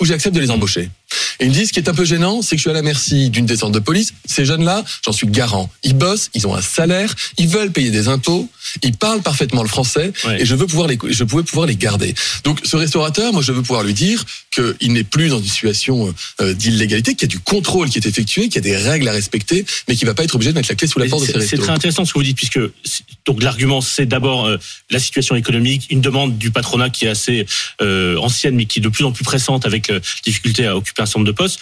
ou 0.00 0.04
j'accepte 0.06 0.34
de 0.34 0.40
les 0.40 0.50
embaucher. 0.50 0.90
Et 1.40 1.44
il 1.44 1.50
me 1.50 1.54
dit 1.54 1.66
ce 1.66 1.72
qui 1.72 1.78
est 1.78 1.88
un 1.88 1.94
peu 1.94 2.04
gênant, 2.04 2.42
c'est 2.42 2.56
que 2.56 2.58
je 2.58 2.62
suis 2.62 2.70
à 2.70 2.74
la 2.74 2.82
merci 2.82 3.30
d'une 3.30 3.46
descente 3.46 3.72
de 3.72 3.78
police. 3.78 4.12
Ces 4.26 4.44
jeunes-là, 4.44 4.84
j'en 5.04 5.12
suis 5.12 5.26
garant. 5.26 5.70
Ils 5.84 5.94
bossent, 5.94 6.30
ils 6.34 6.46
ont 6.46 6.54
un 6.54 6.62
salaire, 6.62 7.14
ils 7.36 7.48
veulent 7.48 7.70
payer 7.70 7.90
des 7.90 8.08
impôts, 8.08 8.48
ils 8.82 8.96
parlent 8.96 9.22
parfaitement 9.22 9.62
le 9.62 9.68
français 9.68 10.12
et 10.38 10.44
je 10.44 10.54
veux 10.54 10.66
pouvoir 10.66 10.88
les, 10.88 10.98
je 11.08 11.24
pouvais 11.24 11.42
pouvoir 11.42 11.66
les 11.66 11.76
garder. 11.76 12.14
Donc 12.44 12.60
ce 12.64 12.76
restaurateur, 12.76 13.32
moi 13.32 13.42
je 13.42 13.52
veux 13.52 13.62
pouvoir 13.62 13.82
lui 13.84 13.94
dire 13.94 14.24
qu'il 14.52 14.92
n'est 14.92 15.04
plus 15.04 15.28
dans 15.28 15.38
une 15.38 15.48
situation 15.48 16.12
euh, 16.40 16.54
d'illégalité, 16.54 17.14
qu'il 17.14 17.28
y 17.28 17.30
a 17.30 17.34
du 17.34 17.38
contrôle 17.40 17.88
qui 17.88 17.98
est 17.98 18.06
effectué, 18.06 18.44
qu'il 18.48 18.56
y 18.56 18.58
a 18.58 18.60
des 18.60 18.76
règles 18.76 19.08
à 19.08 19.12
respecter, 19.12 19.64
mais 19.86 19.94
qu'il 19.94 20.06
va 20.06 20.14
pas 20.14 20.24
être 20.24 20.34
obligé 20.34 20.52
de 20.52 20.56
mettre 20.56 20.68
la 20.70 20.74
clé 20.74 20.88
sous 20.88 20.98
la 20.98 21.06
porte 21.06 21.22
de 21.22 21.26
ses 21.26 21.32
C'est 21.32 21.38
c'est 21.40 21.56
restos. 21.56 21.62
très 21.66 21.72
intéressant 21.72 22.04
ce 22.04 22.12
que 22.12 22.18
vous 22.18 22.24
dites, 22.24 22.36
puisque 22.36 22.60
donc 23.26 23.42
l'argument 23.42 23.80
c'est 23.80 24.06
d'abord 24.06 24.46
euh, 24.46 24.56
la 24.90 24.98
situation 24.98 25.34
économique, 25.36 25.86
une 25.90 26.00
demande 26.00 26.36
du 26.38 26.50
patronat 26.50 26.90
qui 26.90 27.04
est 27.06 27.08
assez 27.10 27.46
euh, 27.80 28.16
ancienne, 28.18 28.54
mais 28.56 28.66
qui 28.66 28.80
est 28.80 28.82
de 28.82 28.88
plus 28.88 29.04
en 29.04 29.12
plus 29.12 29.24
pressante 29.24 29.66
avec 29.66 29.90
euh, 29.90 30.00
difficulté 30.24 30.66
à 30.66 30.76
occuper 30.76 31.02
un 31.02 31.06
certain 31.06 31.20
nombre 31.20 31.27
de 31.27 31.27
postes. 31.32 31.58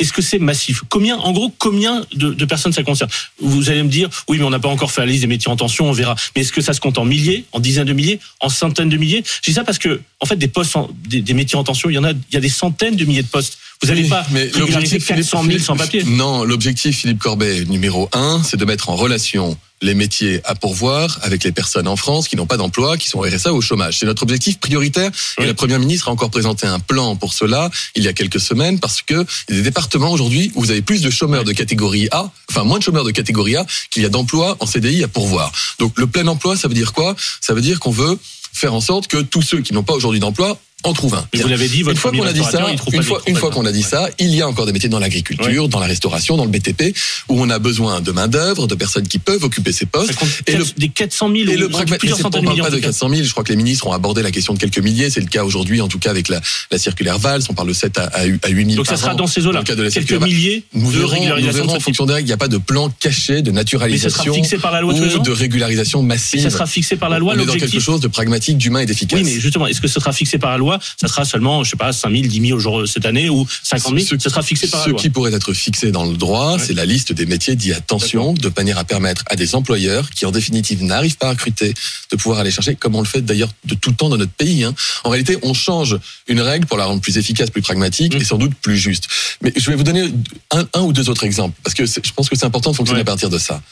Est-ce 0.00 0.12
que 0.12 0.22
c'est 0.22 0.38
massif? 0.38 0.82
Combien, 0.88 1.16
en 1.16 1.32
gros, 1.32 1.52
combien 1.58 2.06
de, 2.14 2.32
de 2.32 2.44
personnes 2.44 2.72
ça 2.72 2.84
concerne? 2.84 3.10
Vous 3.40 3.68
allez 3.68 3.82
me 3.82 3.88
dire, 3.88 4.08
oui, 4.28 4.38
mais 4.38 4.44
on 4.44 4.50
n'a 4.50 4.60
pas 4.60 4.68
encore 4.68 4.92
fait 4.92 5.00
la 5.00 5.08
liste 5.08 5.22
des 5.22 5.26
métiers 5.26 5.50
en 5.50 5.56
tension, 5.56 5.86
on 5.90 5.92
verra. 5.92 6.14
Mais 6.36 6.42
est-ce 6.42 6.52
que 6.52 6.60
ça 6.60 6.72
se 6.72 6.80
compte 6.80 6.98
en 6.98 7.04
milliers, 7.04 7.46
en 7.50 7.58
dizaines 7.58 7.84
de 7.88 7.92
milliers, 7.92 8.20
en 8.38 8.48
centaines 8.48 8.88
de 8.90 8.96
milliers? 8.96 9.24
Je 9.42 9.50
dis 9.50 9.54
ça 9.56 9.64
parce 9.64 9.78
que, 9.78 10.00
en 10.20 10.26
fait, 10.26 10.36
des 10.36 10.46
postes, 10.46 10.76
en- 10.76 10.88
des, 11.08 11.20
des 11.20 11.34
métiers 11.34 11.58
en 11.58 11.64
tension, 11.64 11.90
il 11.90 11.94
y 11.94 11.98
en 11.98 12.04
a, 12.04 12.12
il 12.12 12.32
y 12.32 12.36
a 12.36 12.40
des 12.40 12.48
centaines 12.48 12.94
de 12.94 13.04
milliers 13.04 13.24
de 13.24 13.28
postes. 13.28 13.58
Vous 13.82 13.88
n'allez 13.88 14.02
Oui, 14.04 14.08
pas 14.08 14.24
mais 14.30 14.42
régulariser 14.44 14.70
l'objectif, 14.98 15.04
Philippe- 15.04 15.30
400 15.30 15.42
000 15.44 15.58
sans 15.58 15.76
papier. 15.76 16.04
Non, 16.04 16.44
l'objectif, 16.44 16.96
Philippe 16.96 17.18
Corbet, 17.18 17.64
numéro 17.64 18.08
un, 18.12 18.40
c'est 18.44 18.56
de 18.56 18.64
mettre 18.64 18.90
en 18.90 18.94
relation 18.94 19.58
les 19.82 19.94
métiers 19.94 20.40
à 20.44 20.54
pourvoir 20.54 21.18
avec 21.22 21.44
les 21.44 21.52
personnes 21.52 21.88
en 21.88 21.96
France 21.96 22.28
qui 22.28 22.36
n'ont 22.36 22.46
pas 22.46 22.56
d'emploi, 22.56 22.96
qui 22.96 23.08
sont 23.08 23.18
au 23.18 23.22
RSA 23.22 23.52
ou 23.52 23.56
au 23.56 23.60
chômage. 23.60 23.98
C'est 23.98 24.06
notre 24.06 24.22
objectif 24.22 24.58
prioritaire. 24.58 25.10
Et 25.38 25.46
la 25.46 25.54
Première 25.54 25.78
ministre 25.78 26.08
a 26.08 26.10
encore 26.10 26.30
présenté 26.30 26.66
un 26.66 26.80
plan 26.80 27.16
pour 27.16 27.32
cela 27.32 27.70
il 27.94 28.02
y 28.02 28.08
a 28.08 28.12
quelques 28.12 28.40
semaines 28.40 28.78
parce 28.78 29.02
que 29.02 29.26
il 29.48 29.54
y 29.54 29.58
a 29.58 29.60
des 29.60 29.62
départements 29.62 30.10
aujourd'hui 30.10 30.52
où 30.54 30.60
vous 30.60 30.70
avez 30.70 30.82
plus 30.82 31.02
de 31.02 31.10
chômeurs 31.10 31.44
de 31.44 31.52
catégorie 31.52 32.08
A, 32.12 32.30
enfin 32.50 32.64
moins 32.64 32.78
de 32.78 32.82
chômeurs 32.82 33.04
de 33.04 33.10
catégorie 33.10 33.56
A 33.56 33.66
qu'il 33.90 34.02
y 34.02 34.06
a 34.06 34.08
d'emplois 34.08 34.56
en 34.60 34.66
CDI 34.66 35.04
à 35.04 35.08
pourvoir. 35.08 35.52
Donc 35.78 35.98
le 35.98 36.06
plein 36.06 36.26
emploi, 36.26 36.56
ça 36.56 36.68
veut 36.68 36.74
dire 36.74 36.92
quoi? 36.92 37.14
Ça 37.40 37.54
veut 37.54 37.60
dire 37.60 37.80
qu'on 37.80 37.90
veut 37.90 38.18
faire 38.52 38.74
en 38.74 38.80
sorte 38.80 39.06
que 39.06 39.18
tous 39.18 39.42
ceux 39.42 39.60
qui 39.60 39.72
n'ont 39.72 39.84
pas 39.84 39.94
aujourd'hui 39.94 40.20
d'emploi 40.20 40.58
en 40.84 40.92
trouvent 40.92 41.14
un. 41.14 41.26
Mais 41.34 41.40
vous 41.40 41.48
l'avez 41.48 41.68
dit, 41.68 41.78
Une 41.78 41.84
votre 41.84 41.98
fois 41.98 42.10
premier 42.12 42.22
qu'on 42.22 42.28
a 42.28 42.32
dit 42.32 42.42
ça, 42.44 42.58
trouve 42.76 42.94
une 42.94 43.02
fois, 43.02 43.20
une 43.26 43.34
trouve 43.34 43.40
fois 43.40 43.50
qu'on 43.50 43.66
a 43.66 43.72
dit 43.72 43.78
Ouais. 43.80 43.84
ça, 43.84 44.08
il 44.18 44.34
y 44.34 44.40
a 44.42 44.48
encore 44.48 44.64
des 44.66 44.72
métiers 44.72 44.88
dans 44.88 44.98
l'agriculture, 45.00 45.68
dans 45.68 45.80
la 45.80 45.86
restauration, 45.86 46.36
dans 46.36 46.44
le 46.44 46.50
BTP, 46.50 46.94
où 47.28 47.40
on 47.40 47.50
a 47.50 47.58
besoin 47.58 48.00
de 48.00 48.12
main 48.12 48.28
d'œuvre, 48.28 48.66
de 48.68 48.74
personnes 48.76 49.06
qui 49.08 49.18
peuvent 49.18 49.42
occuper 49.42 49.72
ces 49.72 49.86
postes. 49.86 50.12
Et 50.46 50.56
le- 50.56 50.64
des 50.76 50.88
400 50.88 51.30
000 51.34 51.50
Et 51.50 51.56
le 51.56 51.68
plusieurs 51.68 52.18
on 52.18 52.22
centaines 52.22 52.44
de 52.44 52.50
millions. 52.50 52.64
pas 52.64 52.70
de 52.70 52.76
en 52.76 52.78
tout 52.78 52.82
cas. 52.82 52.88
400 52.88 53.08
000. 53.10 53.22
Je 53.24 53.30
crois 53.32 53.42
que 53.44 53.50
les 53.50 53.56
ministres 53.56 53.86
ont 53.88 53.92
abordé 53.92 54.22
la 54.22 54.30
question 54.30 54.54
de 54.54 54.58
quelques 54.58 54.78
milliers. 54.78 55.10
C'est 55.10 55.20
le 55.20 55.26
cas 55.26 55.42
aujourd'hui, 55.44 55.80
en 55.80 55.88
tout 55.88 55.98
cas 55.98 56.10
avec 56.10 56.28
la, 56.28 56.40
la 56.70 56.78
circulaire 56.78 57.18
Valls. 57.18 57.42
On 57.48 57.54
parle 57.54 57.68
de 57.68 57.72
7 57.72 57.98
à, 57.98 58.10
à 58.14 58.24
8 58.24 58.40
000 58.64 58.76
Donc 58.76 58.86
ça 58.86 58.96
sera 58.96 59.12
an. 59.12 59.16
dans 59.16 59.26
ces 59.26 59.46
eaux-là. 59.46 59.62
Quelques 59.64 60.12
milliers 60.22 60.64
Nous 60.74 60.92
de 60.92 60.98
verrons, 60.98 61.08
nous 61.08 61.12
régularisation 61.12 61.52
verrons 61.62 61.72
de 61.72 61.76
en 61.76 61.80
fonction 61.80 62.06
des 62.06 62.12
règles. 62.14 62.26
Il 62.26 62.30
n'y 62.30 62.34
a 62.34 62.38
pas 62.38 62.48
de 62.48 62.58
plan 62.58 62.90
caché 63.00 63.42
de 63.42 63.50
Mais 63.50 63.62
ça 63.62 63.70
sera 64.10 64.22
naturalisation 64.24 64.34
fixé 64.34 64.58
par 64.58 64.70
la 64.72 64.80
loi 64.80 64.94
ou 64.94 65.18
de 65.18 65.30
régularisation 65.32 66.02
massive. 66.02 66.42
ça 66.42 66.50
sera 66.50 66.66
fixé 66.66 66.96
par 66.96 67.08
la 67.08 67.18
loi, 67.18 67.34
on 67.36 67.40
est 67.40 67.46
dans 67.46 67.54
quelque 67.54 67.80
chose 67.80 68.00
de 68.00 68.08
pragmatique, 68.08 68.58
d'humain 68.58 68.80
et 68.80 68.86
d'efficace. 68.86 69.18
Oui, 69.18 69.24
mais 69.24 69.40
justement, 69.40 69.66
est-ce 69.66 69.80
que 69.80 69.88
ce 69.88 69.98
sera 70.00 70.12
fixé 70.12 70.38
par 70.38 70.50
la 70.50 70.58
loi 70.58 70.67
Ça 71.00 71.08
sera 71.08 71.24
seulement, 71.24 71.64
je 71.64 71.70
sais 71.70 71.76
pas, 71.76 71.92
5 71.92 72.10
000, 72.10 72.22
10 72.26 72.40
000 72.48 72.56
au 72.56 72.60
jour 72.60 72.86
cette 72.86 73.06
année 73.06 73.28
ou 73.28 73.46
50 73.62 73.94
000 73.94 74.06
Ce- 74.06 74.18
Ce 74.18 74.30
sera 74.30 74.42
fixé 74.42 74.68
par 74.68 74.80
la 74.80 74.86
Ce 74.86 74.90
loi. 74.90 75.00
qui 75.00 75.10
pourrait 75.10 75.32
être 75.32 75.52
fixé 75.52 75.90
dans 75.90 76.04
le 76.04 76.16
droit, 76.16 76.56
Ouais. 76.56 76.62
c'est 76.64 76.74
la 76.74 76.84
liste 76.84 77.12
des 77.12 77.26
métiers 77.26 77.56
dits 77.56 77.72
à 77.72 77.80
tension, 77.80 78.32
de 78.34 78.50
manière 78.56 78.78
à 78.78 78.84
permettre 78.84 79.22
à 79.26 79.36
des 79.36 79.54
employeurs 79.54 80.10
qui, 80.10 80.26
en 80.26 80.30
définitive, 80.30 80.82
n'arrivent 80.84 81.16
pas 81.16 81.28
à 81.28 81.30
recruter, 81.30 81.74
de 82.10 82.16
pouvoir 82.16 82.40
aller 82.40 82.50
chercher, 82.50 82.74
comme 82.74 82.94
on 82.94 83.00
le 83.00 83.06
fait 83.06 83.22
d'ailleurs 83.22 83.50
de 83.64 83.74
tout 83.74 83.90
le 83.90 83.96
temps 83.96 84.08
dans 84.08 84.16
notre 84.18 84.32
pays. 84.32 84.64
hein. 84.64 84.74
En 85.04 85.10
réalité, 85.10 85.36
on 85.42 85.54
change 85.54 85.98
une 86.26 86.40
règle 86.40 86.66
pour 86.66 86.78
la 86.78 86.84
rendre 86.84 87.00
plus 87.00 87.16
efficace, 87.18 87.50
plus 87.50 87.62
pragmatique 87.62 88.14
Mm. 88.14 88.18
et 88.20 88.24
sans 88.24 88.36
doute 88.38 88.52
plus 88.60 88.76
juste. 88.76 89.08
Mais 89.42 89.52
je 89.56 89.70
vais 89.70 89.76
vous 89.76 89.84
donner 89.84 90.12
un, 90.50 90.64
un 90.74 90.80
ou 90.82 90.92
deux 90.92 91.08
autres 91.10 91.24
exemples, 91.24 91.56
parce 91.62 91.74
que 91.74 91.86
je 91.86 92.12
pense 92.14 92.28
que 92.28 92.36
c'est 92.36 92.44
important 92.46 92.70
de 92.70 92.76
fonctionner 92.76 92.98
Ouais. 93.00 93.02
à 93.02 93.12
partir 93.12 93.30
de 93.30 93.38
ça. 93.38 93.62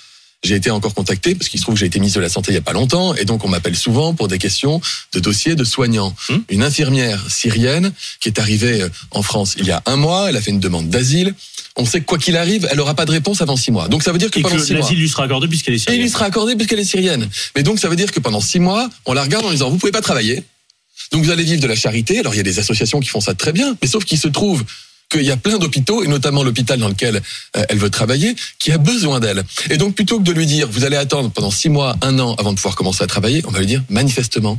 J'ai 0.44 0.54
été 0.54 0.70
encore 0.70 0.94
contacté 0.94 1.34
parce 1.34 1.48
qu'il 1.48 1.58
se 1.58 1.64
trouve 1.64 1.74
que 1.74 1.80
j'ai 1.80 1.86
été 1.86 1.98
ministre 1.98 2.18
de 2.18 2.22
la 2.22 2.28
Santé 2.28 2.52
il 2.52 2.54
y 2.54 2.58
a 2.58 2.62
pas 2.62 2.72
longtemps 2.72 3.14
et 3.14 3.24
donc 3.24 3.44
on 3.44 3.48
m'appelle 3.48 3.74
souvent 3.76 4.14
pour 4.14 4.28
des 4.28 4.38
questions 4.38 4.80
de 5.12 5.20
dossiers 5.20 5.54
de 5.56 5.64
soignants. 5.64 6.14
Hmm. 6.28 6.38
Une 6.50 6.62
infirmière 6.62 7.24
syrienne 7.30 7.92
qui 8.20 8.28
est 8.28 8.38
arrivée 8.38 8.82
euh, 8.82 8.88
en 9.10 9.22
France 9.22 9.56
il 9.58 9.66
y 9.66 9.70
a 9.72 9.82
un 9.86 9.96
mois, 9.96 10.28
elle 10.28 10.36
a 10.36 10.40
fait 10.40 10.50
une 10.50 10.60
demande 10.60 10.88
d'asile. 10.88 11.34
On 11.76 11.84
sait 11.84 12.00
que 12.00 12.06
quoi 12.06 12.18
qu'il 12.18 12.36
arrive, 12.36 12.66
elle 12.70 12.76
n'aura 12.78 12.94
pas 12.94 13.04
de 13.06 13.10
réponse 13.10 13.42
avant 13.42 13.56
six 13.56 13.70
mois. 13.70 13.88
Donc 13.88 14.02
ça 14.02 14.12
veut 14.12 14.18
dire 14.18 14.30
que 14.30 14.38
Et 14.38 14.42
pendant 14.42 14.58
six 14.58 14.72
mois. 14.72 14.82
l'asile 14.82 14.98
lui 14.98 15.08
sera 15.08 15.24
accordé 15.24 15.48
puisqu'elle 15.48 15.74
est 15.74 15.78
Et 15.78 15.80
il 15.80 15.84
syrienne. 15.84 16.02
lui 16.02 16.10
sera 16.10 16.24
accordé 16.26 16.54
puisqu'elle 16.54 16.80
est 16.80 16.84
syrienne. 16.84 17.28
Mais 17.56 17.62
donc 17.62 17.78
ça 17.78 17.88
veut 17.88 17.96
dire 17.96 18.12
que 18.12 18.20
pendant 18.20 18.40
six 18.40 18.60
mois, 18.60 18.88
on 19.04 19.14
la 19.14 19.22
regarde 19.22 19.44
en 19.44 19.50
disant 19.50 19.68
vous 19.70 19.78
pouvez 19.78 19.92
pas 19.92 20.02
travailler. 20.02 20.42
Donc 21.12 21.24
vous 21.24 21.30
allez 21.30 21.44
vivre 21.44 21.60
de 21.60 21.66
la 21.66 21.76
charité. 21.76 22.20
Alors 22.20 22.34
il 22.34 22.36
y 22.38 22.40
a 22.40 22.44
des 22.44 22.58
associations 22.58 23.00
qui 23.00 23.08
font 23.08 23.20
ça 23.20 23.34
très 23.34 23.52
bien, 23.52 23.76
mais 23.82 23.88
sauf 23.88 24.04
qu'il 24.04 24.18
se 24.18 24.28
trouve 24.28 24.64
qu'il 25.08 25.22
y 25.22 25.30
a 25.30 25.36
plein 25.36 25.58
d'hôpitaux, 25.58 26.02
et 26.02 26.08
notamment 26.08 26.42
l'hôpital 26.42 26.78
dans 26.78 26.88
lequel 26.88 27.22
euh, 27.56 27.64
elle 27.68 27.78
veut 27.78 27.90
travailler, 27.90 28.34
qui 28.58 28.72
a 28.72 28.78
besoin 28.78 29.20
d'elle. 29.20 29.44
Et 29.70 29.76
donc 29.76 29.94
plutôt 29.94 30.18
que 30.18 30.24
de 30.24 30.32
lui 30.32 30.46
dire 30.46 30.68
vous 30.68 30.84
allez 30.84 30.96
attendre 30.96 31.30
pendant 31.30 31.50
six 31.50 31.68
mois, 31.68 31.96
un 32.02 32.18
an 32.18 32.34
avant 32.38 32.52
de 32.52 32.56
pouvoir 32.56 32.76
commencer 32.76 33.04
à 33.04 33.06
travailler, 33.06 33.42
on 33.46 33.50
va 33.50 33.60
lui 33.60 33.66
dire 33.66 33.82
manifestement, 33.88 34.58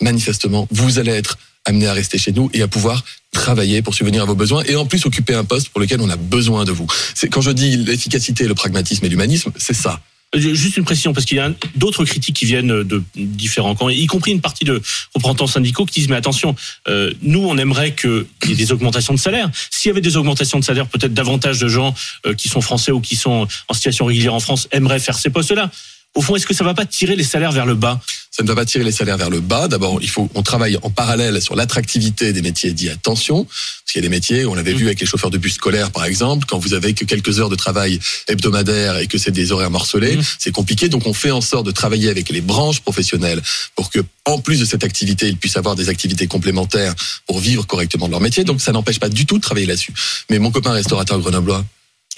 manifestement, 0.00 0.68
vous 0.70 0.98
allez 0.98 1.12
être 1.12 1.38
amené 1.64 1.86
à 1.86 1.92
rester 1.92 2.18
chez 2.18 2.32
nous 2.32 2.50
et 2.54 2.62
à 2.62 2.68
pouvoir 2.68 3.04
travailler 3.32 3.82
pour 3.82 3.94
subvenir 3.94 4.22
à 4.22 4.24
vos 4.24 4.34
besoins 4.34 4.62
et 4.64 4.76
en 4.76 4.86
plus 4.86 5.04
occuper 5.04 5.34
un 5.34 5.44
poste 5.44 5.68
pour 5.68 5.80
lequel 5.80 6.00
on 6.00 6.08
a 6.08 6.16
besoin 6.16 6.64
de 6.64 6.72
vous. 6.72 6.86
C'est 7.14 7.28
quand 7.28 7.40
je 7.40 7.50
dis 7.50 7.76
l'efficacité, 7.76 8.46
le 8.46 8.54
pragmatisme 8.54 9.04
et 9.04 9.08
l'humanisme, 9.08 9.52
c'est 9.56 9.74
ça. 9.74 10.00
Juste 10.34 10.76
une 10.76 10.84
précision, 10.84 11.14
parce 11.14 11.24
qu'il 11.24 11.38
y 11.38 11.40
a 11.40 11.50
d'autres 11.76 12.04
critiques 12.04 12.36
qui 12.36 12.44
viennent 12.44 12.82
de 12.82 13.02
différents 13.16 13.74
camps, 13.74 13.88
y 13.88 14.04
compris 14.06 14.32
une 14.32 14.42
partie 14.42 14.66
de 14.66 14.82
représentants 15.14 15.46
syndicaux 15.46 15.86
qui 15.86 16.00
disent 16.00 16.10
mais 16.10 16.16
attention, 16.16 16.54
euh, 16.86 17.14
nous 17.22 17.40
on 17.40 17.56
aimerait 17.56 17.94
qu'il 17.94 18.26
y 18.46 18.52
ait 18.52 18.56
des 18.56 18.70
augmentations 18.70 19.14
de 19.14 19.18
salaire. 19.18 19.50
S'il 19.70 19.88
y 19.88 19.92
avait 19.92 20.02
des 20.02 20.18
augmentations 20.18 20.58
de 20.58 20.64
salaire, 20.64 20.86
peut-être 20.86 21.14
davantage 21.14 21.60
de 21.60 21.68
gens 21.68 21.94
euh, 22.26 22.34
qui 22.34 22.50
sont 22.50 22.60
français 22.60 22.92
ou 22.92 23.00
qui 23.00 23.16
sont 23.16 23.48
en 23.68 23.74
situation 23.74 24.04
régulière 24.04 24.34
en 24.34 24.40
France 24.40 24.68
aimeraient 24.70 25.00
faire 25.00 25.16
ces 25.16 25.30
postes-là. 25.30 25.70
Au 26.14 26.22
fond, 26.22 26.34
est-ce 26.34 26.46
que 26.46 26.54
ça 26.54 26.64
va 26.64 26.74
pas 26.74 26.86
tirer 26.86 27.14
les 27.16 27.22
salaires 27.24 27.52
vers 27.52 27.66
le 27.66 27.74
bas? 27.74 28.00
Ça 28.30 28.42
ne 28.42 28.48
va 28.48 28.54
pas 28.54 28.64
tirer 28.64 28.82
les 28.84 28.92
salaires 28.92 29.16
vers 29.18 29.30
le 29.30 29.40
bas. 29.40 29.68
D'abord, 29.68 29.98
il 30.00 30.08
faut 30.08 30.28
on 30.34 30.42
travaille 30.42 30.76
en 30.82 30.90
parallèle 30.90 31.40
sur 31.42 31.54
l'attractivité 31.54 32.32
des 32.32 32.42
métiers 32.42 32.72
dits 32.72 32.88
à 32.88 32.96
tension. 32.96 33.44
Parce 33.44 33.92
qu'il 33.92 34.02
y 34.02 34.04
a 34.04 34.08
des 34.08 34.14
métiers, 34.14 34.46
on 34.46 34.54
l'avait 34.54 34.74
Mm. 34.74 34.76
vu 34.78 34.86
avec 34.86 35.00
les 35.00 35.06
chauffeurs 35.06 35.30
de 35.30 35.38
bus 35.38 35.54
scolaires 35.54 35.90
par 35.90 36.04
exemple, 36.04 36.46
quand 36.48 36.58
vous 36.58 36.74
avez 36.74 36.94
que 36.94 37.04
quelques 37.04 37.40
heures 37.40 37.48
de 37.48 37.56
travail 37.56 38.00
hebdomadaire 38.28 38.98
et 38.98 39.06
que 39.06 39.18
c'est 39.18 39.30
des 39.30 39.52
horaires 39.52 39.70
morcelés, 39.70 40.16
Mm. 40.16 40.22
c'est 40.38 40.50
compliqué. 40.52 40.88
Donc 40.88 41.06
on 41.06 41.12
fait 41.14 41.30
en 41.30 41.40
sorte 41.40 41.66
de 41.66 41.72
travailler 41.72 42.08
avec 42.10 42.28
les 42.30 42.40
branches 42.40 42.80
professionnelles 42.80 43.42
pour 43.76 43.90
que, 43.90 44.00
en 44.24 44.38
plus 44.38 44.58
de 44.60 44.64
cette 44.64 44.84
activité, 44.84 45.28
ils 45.28 45.36
puissent 45.36 45.56
avoir 45.56 45.74
des 45.76 45.88
activités 45.88 46.26
complémentaires 46.26 46.94
pour 47.26 47.38
vivre 47.40 47.66
correctement 47.66 48.06
de 48.06 48.12
leur 48.12 48.20
métier. 48.20 48.44
Donc 48.44 48.60
ça 48.60 48.72
n'empêche 48.72 48.98
pas 49.00 49.08
du 49.08 49.26
tout 49.26 49.36
de 49.38 49.42
travailler 49.42 49.66
là-dessus. 49.66 49.92
Mais 50.30 50.38
mon 50.38 50.50
copain 50.50 50.72
restaurateur 50.72 51.18
grenoblois, 51.20 51.64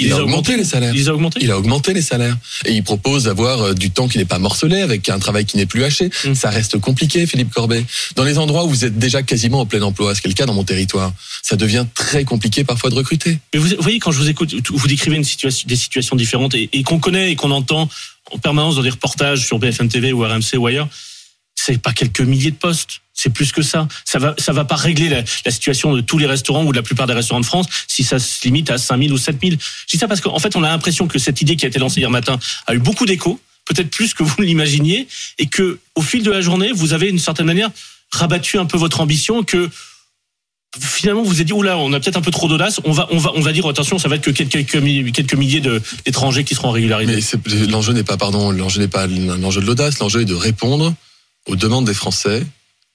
il, 0.06 0.12
a 0.12 0.22
augmenté 0.22 0.56
les 0.56 0.64
salaires. 0.64 0.94
Il 0.94 1.08
a 1.08 1.14
augmentés 1.14 1.40
Il 1.42 1.50
a 1.50 1.58
augmenté 1.58 1.92
les 1.94 2.02
salaires 2.02 2.36
et 2.64 2.72
il 2.72 2.82
propose 2.82 3.24
d'avoir 3.24 3.60
euh, 3.60 3.74
du 3.74 3.90
temps 3.90 4.08
qui 4.08 4.18
n'est 4.18 4.24
pas 4.24 4.38
morcelé 4.38 4.80
avec 4.80 5.08
un 5.08 5.18
travail 5.18 5.44
qui 5.44 5.56
n'est 5.56 5.66
plus 5.66 5.84
haché. 5.84 6.10
Mm. 6.24 6.34
Ça 6.34 6.50
reste 6.50 6.78
compliqué, 6.78 7.26
Philippe 7.26 7.52
Corbet. 7.52 7.84
Dans 8.16 8.24
les 8.24 8.38
endroits 8.38 8.64
où 8.64 8.68
vous 8.68 8.84
êtes 8.84 8.98
déjà 8.98 9.22
quasiment 9.22 9.60
en 9.60 9.66
plein 9.66 9.82
emploi, 9.82 10.14
ce 10.14 10.20
qui 10.20 10.28
est 10.28 10.30
le 10.30 10.34
cas 10.34 10.46
dans 10.46 10.54
mon 10.54 10.64
territoire, 10.64 11.12
ça 11.42 11.56
devient 11.56 11.86
très 11.94 12.24
compliqué 12.24 12.64
parfois 12.64 12.90
de 12.90 12.94
recruter. 12.94 13.38
Mais 13.52 13.60
vous, 13.60 13.68
vous 13.68 13.82
voyez, 13.82 13.98
quand 13.98 14.12
je 14.12 14.18
vous 14.18 14.28
écoute, 14.28 14.54
vous 14.70 14.88
décrivez 14.88 15.16
une 15.16 15.24
situation, 15.24 15.66
des 15.68 15.76
situations 15.76 16.16
différentes 16.16 16.54
et, 16.54 16.68
et 16.72 16.82
qu'on 16.82 16.98
connaît 16.98 17.32
et 17.32 17.36
qu'on 17.36 17.50
entend 17.50 17.88
en 18.30 18.38
permanence 18.38 18.76
dans 18.76 18.82
des 18.82 18.90
reportages 18.90 19.44
sur 19.46 19.58
BFM 19.58 19.88
TV 19.88 20.12
ou 20.12 20.22
RMC 20.22 20.56
ou 20.56 20.66
ailleurs, 20.66 20.88
c'est 21.54 21.78
pas 21.78 21.92
quelques 21.92 22.20
milliers 22.20 22.50
de 22.50 22.56
postes. 22.56 23.00
C'est 23.22 23.28
plus 23.28 23.52
que 23.52 23.60
ça. 23.60 23.86
Ça 24.06 24.18
va, 24.18 24.34
ça 24.38 24.54
va 24.54 24.64
pas 24.64 24.76
régler 24.76 25.10
la, 25.10 25.50
situation 25.50 25.94
de 25.94 26.00
tous 26.00 26.16
les 26.16 26.24
restaurants 26.24 26.64
ou 26.64 26.72
de 26.72 26.76
la 26.76 26.82
plupart 26.82 27.06
des 27.06 27.12
restaurants 27.12 27.42
de 27.42 27.44
France 27.44 27.66
si 27.86 28.02
ça 28.02 28.18
se 28.18 28.42
limite 28.44 28.70
à 28.70 28.78
5000 28.78 29.12
ou 29.12 29.18
7000. 29.18 29.58
Je 29.60 29.86
dis 29.92 29.98
ça 29.98 30.08
parce 30.08 30.22
qu'en 30.22 30.38
fait, 30.38 30.56
on 30.56 30.62
a 30.62 30.68
l'impression 30.70 31.06
que 31.06 31.18
cette 31.18 31.42
idée 31.42 31.54
qui 31.54 31.66
a 31.66 31.68
été 31.68 31.78
lancée 31.78 32.00
hier 32.00 32.10
matin 32.10 32.38
a 32.66 32.74
eu 32.74 32.78
beaucoup 32.78 33.04
d'écho, 33.04 33.38
peut-être 33.66 33.90
plus 33.90 34.14
que 34.14 34.22
vous 34.22 34.34
l'imaginiez, 34.40 35.06
et 35.36 35.48
que 35.48 35.80
au 35.96 36.00
fil 36.00 36.22
de 36.22 36.30
la 36.30 36.40
journée, 36.40 36.72
vous 36.72 36.94
avez 36.94 37.08
d'une 37.08 37.18
certaine 37.18 37.44
manière 37.44 37.68
rabattu 38.10 38.58
un 38.58 38.64
peu 38.64 38.78
votre 38.78 39.02
ambition, 39.02 39.42
que 39.42 39.68
finalement 40.80 41.22
vous 41.22 41.42
êtes 41.42 41.46
dit 41.48 41.52
oula 41.52 41.76
on 41.76 41.92
a 41.92 42.00
peut-être 42.00 42.16
un 42.16 42.22
peu 42.22 42.30
trop 42.30 42.46
d'audace 42.46 42.80
on 42.84 42.92
va 42.92 43.08
on 43.10 43.18
va 43.18 43.32
on 43.34 43.40
va 43.40 43.52
dire 43.52 43.66
attention 43.66 43.98
ça 43.98 44.08
va 44.08 44.14
être 44.14 44.22
que 44.22 44.30
quelques 44.30 44.70
quelques 45.12 45.34
milliers 45.34 45.60
d'étrangers 46.04 46.44
qui 46.44 46.54
seront 46.54 46.70
régularisés 46.70 47.36
mais 47.44 47.66
l'enjeu 47.66 47.92
n'est 47.92 48.04
pas 48.04 48.16
pardon 48.16 48.52
l'enjeu 48.52 48.80
n'est 48.80 48.86
pas 48.86 49.08
l'enjeu 49.08 49.60
de 49.60 49.66
l'audace 49.66 49.98
l'enjeu 49.98 50.20
est 50.20 50.26
de 50.26 50.34
répondre 50.34 50.94
aux 51.46 51.56
demandes 51.56 51.86
des 51.86 51.94
Français 51.94 52.46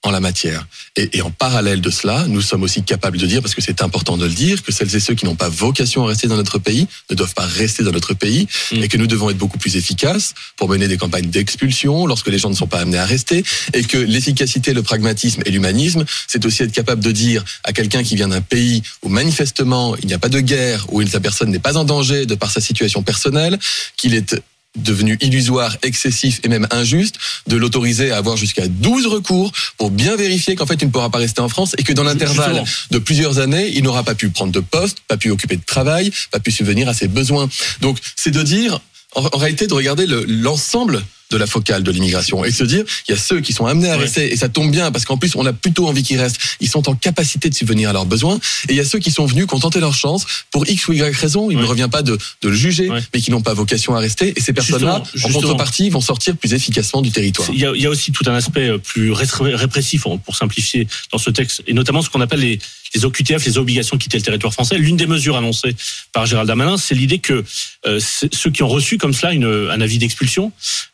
en 0.05 0.12
la 0.12 0.19
matière. 0.19 0.67
Et, 0.95 1.17
et, 1.17 1.21
en 1.21 1.31
parallèle 1.31 1.81
de 1.81 1.89
cela, 1.89 2.25
nous 2.27 2.41
sommes 2.41 2.63
aussi 2.63 2.83
capables 2.83 3.17
de 3.17 3.25
dire, 3.25 3.41
parce 3.41 3.55
que 3.55 3.62
c'est 3.62 3.81
important 3.81 4.17
de 4.17 4.25
le 4.25 4.33
dire, 4.33 4.63
que 4.63 4.71
celles 4.71 4.95
et 4.95 5.00
ceux 5.00 5.15
qui 5.15 5.25
n'ont 5.25 5.35
pas 5.35 5.50
vocation 5.50 6.05
à 6.05 6.07
rester 6.07 6.27
dans 6.27 6.35
notre 6.35 6.59
pays 6.59 6.88
ne 7.09 7.15
doivent 7.15 7.33
pas 7.33 7.45
rester 7.45 7.83
dans 7.83 7.91
notre 7.91 8.13
pays 8.13 8.47
mmh. 8.71 8.83
et 8.83 8.88
que 8.88 8.97
nous 8.97 9.07
devons 9.07 9.29
être 9.29 9.38
beaucoup 9.38 9.57
plus 9.57 9.75
efficaces 9.75 10.33
pour 10.57 10.69
mener 10.69 10.88
des 10.88 10.97
campagnes 10.97 11.29
d'expulsion 11.29 12.05
lorsque 12.05 12.27
les 12.27 12.38
gens 12.38 12.50
ne 12.50 12.55
sont 12.55 12.67
pas 12.67 12.79
amenés 12.79 12.97
à 12.97 13.05
rester 13.05 13.43
et 13.74 13.83
que 13.83 13.97
l'efficacité, 13.97 14.74
le 14.74 14.83
pragmatisme 14.83 15.41
et 15.45 15.51
l'humanisme, 15.51 16.05
c'est 16.27 16.45
aussi 16.45 16.63
être 16.63 16.71
capable 16.71 17.03
de 17.03 17.12
dire 17.12 17.43
à 17.63 17.74
quelqu'un 17.74 18.03
qui 18.03 18.15
vient 18.15 18.27
d'un 18.27 18.41
pays 18.41 18.83
où 19.01 19.09
manifestement 19.09 19.95
il 19.97 20.07
n'y 20.07 20.13
a 20.13 20.19
pas 20.19 20.29
de 20.29 20.39
guerre, 20.39 20.85
où 20.91 21.05
sa 21.05 21.19
personne 21.19 21.50
n'est 21.50 21.59
pas 21.59 21.77
en 21.77 21.83
danger 21.83 22.25
de 22.25 22.35
par 22.35 22.51
sa 22.51 22.62
situation 22.62 23.03
personnelle, 23.03 23.57
qu'il 23.97 24.13
est 24.13 24.35
devenu 24.75 25.17
illusoire, 25.22 25.77
excessif 25.84 26.39
et 26.44 26.48
même 26.48 26.67
injuste, 26.72 27.15
de 27.48 27.55
l'autoriser 27.55 28.12
à 28.12 28.17
avoir 28.17 28.38
jusqu'à 28.38 28.67
12 28.67 29.08
recours 29.08 29.51
pour 29.77 29.91
bien 29.91 30.15
vérifier 30.15 30.55
qu'en 30.55 30.65
fait 30.65 30.82
il 30.82 30.86
ne 30.86 30.91
pourra 30.91 31.10
pas 31.10 31.20
rester 31.20 31.41
en 31.41 31.50
France 31.50 31.75
et 31.77 31.84
que 31.84 31.94
dans 31.94 32.03
l'intervalle 32.03 32.63
de 32.91 32.98
plusieurs 33.00 33.39
années, 33.39 33.72
il 33.74 33.84
n'aura 33.84 34.03
pas 34.03 34.15
pu 34.15 34.29
prendre 34.29 34.51
de 34.51 34.60
poste, 34.60 35.00
pas 35.08 35.17
pu 35.17 35.32
occuper 35.32 35.55
de 35.55 35.65
travail, 35.65 36.12
pas 36.32 36.39
pu 36.39 36.51
subvenir 36.51 36.89
à 36.89 36.94
ses 36.94 37.08
besoins. 37.08 37.50
Donc 37.82 37.98
c'est 38.15 38.32
de 38.32 38.44
dire, 38.44 38.79
en, 39.15 39.38
réalité, 39.38 39.67
de 39.67 39.74
regarder 39.74 40.05
l'ensemble 40.08 41.03
de 41.32 41.38
la 41.38 41.48
focale 41.48 41.84
de 41.84 41.91
l'immigration 41.91 42.44
et 42.46 42.51
se 42.51 42.63
dire 42.63 42.84
il 43.08 43.12
y 43.12 43.15
a 43.15 43.17
ceux 43.17 43.41
qui 43.41 43.53
sont 43.53 43.65
amenés 43.65 43.89
à 43.89 43.98
rester 43.98 44.32
et 44.32 44.36
ça 44.36 44.50
tombe 44.50 44.72
bien 44.72 44.91
parce 44.91 45.05
qu'en 45.05 45.17
plus 45.17 45.36
on 45.36 45.46
a 45.46 45.53
plutôt 45.53 45.88
envie 45.88 46.03
qu'ils 46.03 46.20
restent. 46.20 46.39
Ils 46.60 46.70
sont 46.70 46.88
en 46.89 46.96
capacité 46.96 47.50
de 47.50 47.55
subvenir 47.55 47.89
à 47.89 47.94
leurs 47.94 48.05
besoins 48.05 48.36
et 48.67 48.74
il 48.74 48.75
y 48.75 48.79
a 48.79 48.86
ceux 48.86 49.00
qui 49.00 49.12
sont 49.12 49.25
venus 49.25 49.48
qui 49.48 49.55
ont 49.55 49.60
tenté 49.60 49.79
leur 49.79 49.96
chance 49.96 50.25
pour 50.51 50.67
x 50.67 50.88
ou 50.88 50.94
y 50.94 51.01
raison. 51.01 51.50
Il 51.50 51.58
ne 51.58 51.65
revient 51.65 51.89
pas 51.91 52.01
de, 52.01 52.17
de 52.41 52.50
le 52.50 52.55
juger 52.55 52.89
mais 53.13 53.22
qui 53.22 53.32
n'ont 53.32 53.41
pas 53.41 53.53
vocation 53.53 53.96
à 53.96 54.00
rester 54.00 54.34
et 54.36 54.41
ces 54.41 54.53
personnes-là 54.53 55.03
en 55.24 55.29
contrepartie 55.29 55.89
vont 55.89 56.01
sortir 56.01 56.36
plus 56.38 56.53
efficacement 56.53 57.01
du 57.01 57.12
territoire. 57.12 57.50
Il 57.51 57.60
y, 57.60 57.65
a, 57.65 57.72
il 57.75 57.82
y 57.82 57.86
a 57.86 57.89
aussi 57.89 58.12
tout 58.12 58.24
un 58.27 58.34
aspect 58.34 58.70
euh, 58.70 58.77
plus 58.77 59.12
répressif 59.12 60.03
pour 60.03 60.36
simplifier 60.36 60.88
dans 61.12 61.17
ce 61.17 61.29
texte 61.29 61.63
et 61.67 61.74
notamment 61.74 62.01
ce 62.01 62.10
qu'on 62.10 62.22
appelle 62.22 62.41
les 62.41 62.60
les 62.96 63.06
OQTF, 63.06 63.46
les 63.46 63.58
obligations 63.58 63.98
de 63.98 64.02
quitter 64.02 64.18
le 64.18 64.24
territoire 64.24 64.54
français. 64.54 64.78
L'une 64.78 64.98
des 64.98 65.06
mesures 65.06 65.38
annoncées 65.38 65.75
par 66.14 66.25
Gérald 66.25 66.48
Darmanin, 66.48 66.78
c'est 66.78 66.96
l'idée 66.96 67.20
que 67.20 67.44
euh, 67.86 68.00
ceux 68.00 68.50
qui 68.50 68.64
ont 68.64 68.68
reçu 68.68 68.98
comme 68.98 69.14
cela 69.14 69.34
un 69.34 69.82
avis 69.82 69.98
d'expulsion, 69.98 70.52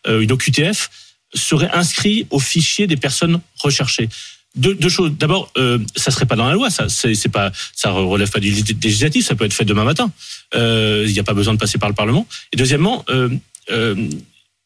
euh, 0.07 0.21
une 0.21 0.31
OQTF, 0.31 0.89
seraient 1.33 1.71
inscrits 1.71 2.27
au 2.29 2.39
fichier 2.39 2.87
des 2.87 2.97
personnes 2.97 3.39
recherchées. 3.57 4.09
Deux, 4.55 4.89
choses. 4.89 5.13
D'abord, 5.17 5.49
euh, 5.57 5.79
ça 5.95 6.11
serait 6.11 6.25
pas 6.25 6.35
dans 6.35 6.45
la 6.45 6.55
loi, 6.55 6.69
ça. 6.69 6.89
C'est 6.89 7.29
pas, 7.29 7.53
relève 7.85 8.29
pas 8.29 8.41
du 8.41 8.51
législatif. 8.51 9.25
Ça 9.25 9.35
peut 9.35 9.45
être 9.45 9.53
fait 9.53 9.63
demain 9.63 9.85
matin. 9.85 10.11
Euh, 10.55 11.05
il 11.07 11.13
n'y 11.13 11.19
a 11.19 11.23
pas 11.23 11.33
besoin 11.33 11.53
de 11.53 11.59
passer 11.59 11.77
par 11.77 11.87
le 11.87 11.95
Parlement. 11.95 12.27
Et 12.51 12.57
deuxièmement, 12.57 13.05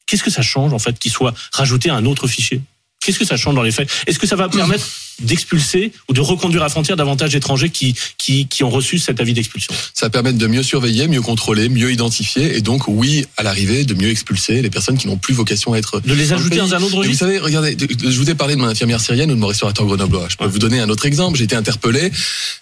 qu'est-ce 0.07 0.23
que 0.23 0.31
ça 0.31 0.41
change 0.41 0.73
en 0.73 0.79
fait 0.79 0.97
qu'il 0.97 1.11
soit 1.11 1.35
rajouté 1.53 1.91
à 1.91 1.95
un 1.95 2.05
autre 2.05 2.27
fichier? 2.27 2.61
Qu'est-ce 2.99 3.19
que 3.19 3.25
ça 3.25 3.37
change 3.37 3.53
dans 3.53 3.61
les 3.61 3.71
faits? 3.71 3.87
Est-ce 4.07 4.17
que 4.17 4.25
ça 4.25 4.35
va 4.35 4.49
permettre 4.49 4.87
d'expulser 5.19 5.91
ou 6.09 6.13
de 6.13 6.21
reconduire 6.21 6.63
à 6.63 6.69
frontière 6.69 6.97
davantage 6.97 7.31
d'étrangers 7.31 7.69
qui, 7.69 7.95
qui, 8.17 8.47
qui 8.47 8.63
ont 8.63 8.69
reçu 8.69 8.99
cet 8.99 9.19
avis 9.19 9.33
d'expulsion 9.33 9.73
Ça 9.93 10.09
permet 10.09 10.33
de 10.33 10.47
mieux 10.47 10.63
surveiller, 10.63 11.07
mieux 11.07 11.21
contrôler, 11.21 11.69
mieux 11.69 11.91
identifier 11.91 12.57
et 12.57 12.61
donc, 12.61 12.87
oui, 12.87 13.25
à 13.37 13.43
l'arrivée, 13.43 13.83
de 13.83 13.93
mieux 13.93 14.09
expulser 14.09 14.61
les 14.61 14.69
personnes 14.69 14.97
qui 14.97 15.07
n'ont 15.07 15.17
plus 15.17 15.33
vocation 15.33 15.73
à 15.73 15.77
être. 15.77 15.99
De 15.99 16.13
les 16.13 16.33
ajouter 16.33 16.57
dans 16.57 16.73
un 16.73 16.81
autre 16.81 16.97
registre 16.97 17.25
Vous 17.25 17.31
savez, 17.31 17.39
regardez, 17.39 17.77
je 17.77 18.17
vous 18.17 18.29
ai 18.29 18.35
parlé 18.35 18.55
de 18.55 18.59
mon 18.59 18.67
infirmière 18.67 18.99
syrienne 18.99 19.31
ou 19.31 19.35
de 19.35 19.39
mon 19.39 19.47
restaurateur 19.47 19.85
grenoblois. 19.85 20.27
Je 20.29 20.37
peux 20.37 20.45
vous 20.45 20.59
donner 20.59 20.79
un 20.79 20.89
autre 20.89 21.05
exemple. 21.05 21.37
J'ai 21.37 21.45
été 21.45 21.55
interpellé 21.55 22.11